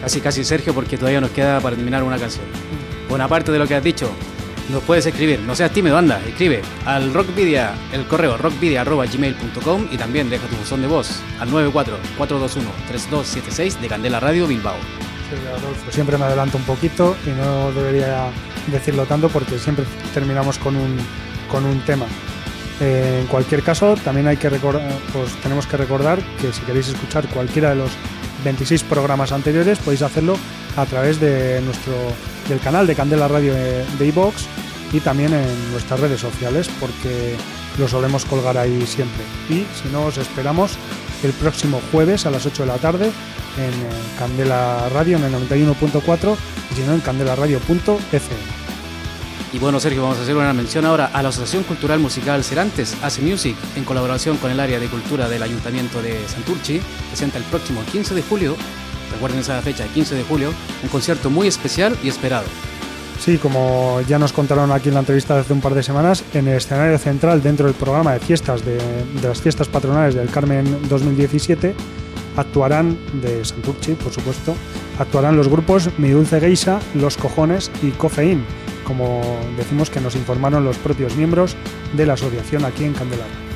[0.00, 2.46] Casi, casi Sergio, porque todavía nos queda para terminar una canción.
[3.10, 4.10] Bueno, aparte de lo que has dicho,
[4.70, 10.30] nos puedes escribir, no seas tímido, anda, escribe al rockvidia, el correo rockvidia.gmail.com y también
[10.30, 15.09] deja tu buzón de voz al 94-421-3276 de Candela Radio Bilbao.
[15.48, 18.30] Adolfo, siempre me adelanto un poquito y no debería
[18.66, 20.96] decirlo tanto porque siempre terminamos con un,
[21.50, 22.06] con un tema.
[22.80, 27.28] Eh, en cualquier caso, también hay que pues tenemos que recordar que si queréis escuchar
[27.28, 27.90] cualquiera de los
[28.44, 30.36] 26 programas anteriores, podéis hacerlo
[30.76, 31.92] a través de nuestro
[32.48, 34.46] del canal de Candela Radio de iVoox
[34.92, 37.36] y también en nuestras redes sociales, porque
[37.78, 39.22] lo solemos colgar ahí siempre.
[39.48, 40.76] Y si no, os esperamos
[41.22, 45.32] el próximo jueves a las 8 de la tarde en eh, Candela Radio en el
[45.32, 46.36] 91.4
[46.70, 48.60] y si no en candelaradio.fm.
[49.52, 52.96] Y bueno, Sergio, vamos a hacer una mención ahora a la Asociación Cultural Musical Cerantes,
[53.02, 57.44] Hace Music, en colaboración con el área de cultura del Ayuntamiento de Santurchi, presenta el
[57.44, 58.56] próximo 15 de julio,
[59.12, 60.54] recuerden esa fecha, el 15 de julio,
[60.84, 62.46] un concierto muy especial y esperado.
[63.20, 66.48] Sí, como ya nos contaron aquí en la entrevista hace un par de semanas, en
[66.48, 70.88] el escenario central dentro del programa de fiestas de, de las fiestas patronales del Carmen
[70.88, 71.74] 2017
[72.36, 74.54] actuarán de Santurchi, por supuesto,
[74.98, 78.42] actuarán los grupos Mi Dulce Geisa, Los Cojones y Cofeín,
[78.84, 79.20] como
[79.58, 81.56] decimos que nos informaron los propios miembros
[81.92, 83.49] de la asociación aquí en Candelaria.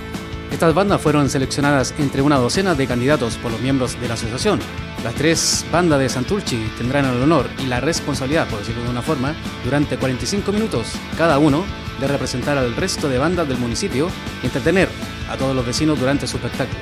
[0.54, 4.60] Estas bandas fueron seleccionadas entre una docena de candidatos por los miembros de la asociación.
[5.02, 9.02] Las tres bandas de Santurchi tendrán el honor y la responsabilidad, por decirlo de una
[9.02, 9.34] forma,
[9.64, 11.64] durante 45 minutos cada uno,
[12.00, 14.08] de representar al resto de bandas del municipio
[14.44, 14.88] y entretener
[15.28, 16.78] a todos los vecinos durante su espectáculo.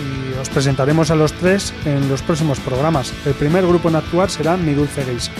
[0.00, 3.12] Y os presentaremos a los tres en los próximos programas.
[3.26, 5.30] El primer grupo en actuar será Mi Dulce Geisha,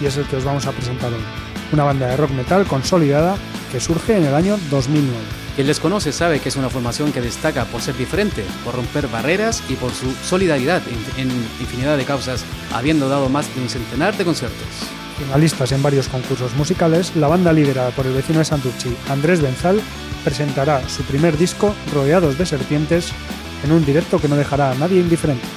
[0.00, 1.24] y es el que os vamos a presentar hoy.
[1.72, 3.36] Una banda de rock metal consolidada
[3.72, 5.47] que surge en el año 2009.
[5.58, 9.08] Quien les conoce sabe que es una formación que destaca por ser diferente, por romper
[9.08, 13.68] barreras y por su solidaridad en, en infinidad de causas, habiendo dado más de un
[13.68, 14.68] centenar de conciertos.
[15.18, 19.80] Finalistas en varios concursos musicales, la banda liderada por el vecino de Santurchi, Andrés Benzal,
[20.22, 23.10] presentará su primer disco, Rodeados de Serpientes,
[23.64, 25.48] en un directo que no dejará a nadie indiferente.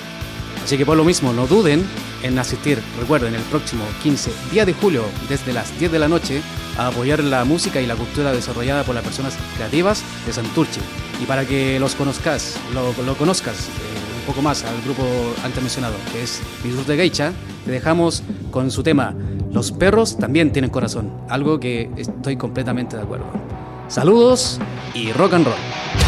[0.63, 1.83] Así que por lo mismo, no duden
[2.23, 6.41] en asistir, recuerden, el próximo 15 día de julio, desde las 10 de la noche,
[6.77, 10.79] a apoyar la música y la cultura desarrollada por las personas creativas de Santurchi.
[11.21, 15.03] Y para que los conozcas, lo, conozcas eh, un poco más al grupo
[15.43, 17.33] antes mencionado, que es Virus de Geicha,
[17.65, 19.13] te dejamos con su tema
[19.51, 23.25] Los perros también tienen corazón, algo que estoy completamente de acuerdo.
[23.87, 24.59] Saludos
[24.93, 26.00] y rock and roll.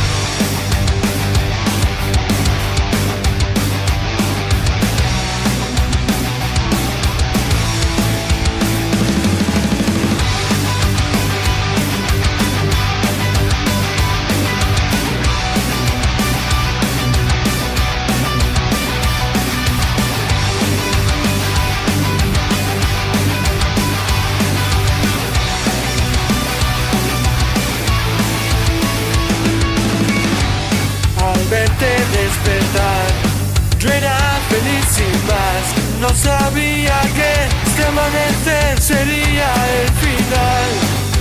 [36.04, 37.32] No sabía que
[37.66, 39.48] este amanecer sería
[39.80, 40.70] el final.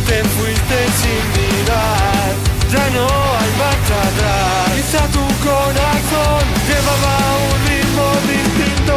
[0.09, 2.31] Te fuiste sin mirar,
[2.67, 4.75] ya no hay marcha atrás.
[4.75, 7.15] Quizá tu corazón llevaba
[7.47, 8.97] un ritmo distinto.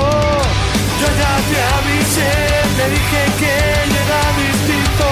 [1.01, 2.33] Yo ya te avisé,
[2.77, 3.55] te dije que
[4.01, 5.07] era distinto.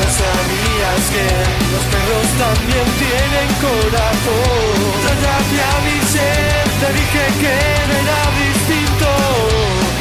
[0.00, 1.26] No sabías que
[1.72, 4.72] los perros también tienen corazón.
[5.04, 6.32] Yo ya te avisé,
[6.80, 7.54] te dije que
[8.00, 8.65] era distinto.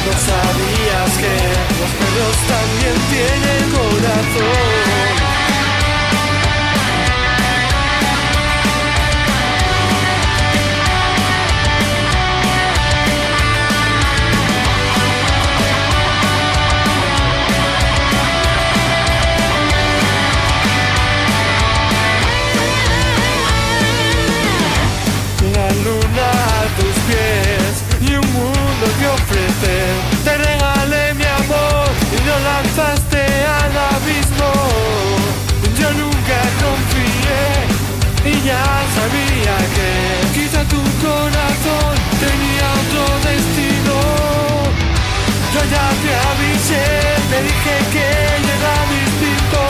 [0.06, 1.36] No sabías que
[1.80, 4.95] los perros también tienen corazón.
[47.36, 48.08] Te dije que
[48.56, 49.62] era distinto.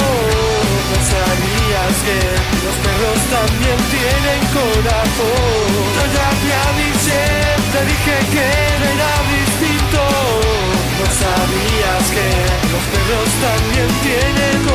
[0.92, 2.20] No sabías que
[2.66, 5.68] los perros también tienen corazón.
[5.98, 7.26] Yo ya te avisé,
[7.74, 8.48] te dije que
[8.94, 10.02] era distinto.
[11.00, 12.28] No sabías que
[12.74, 14.75] los perros también tienen corazón.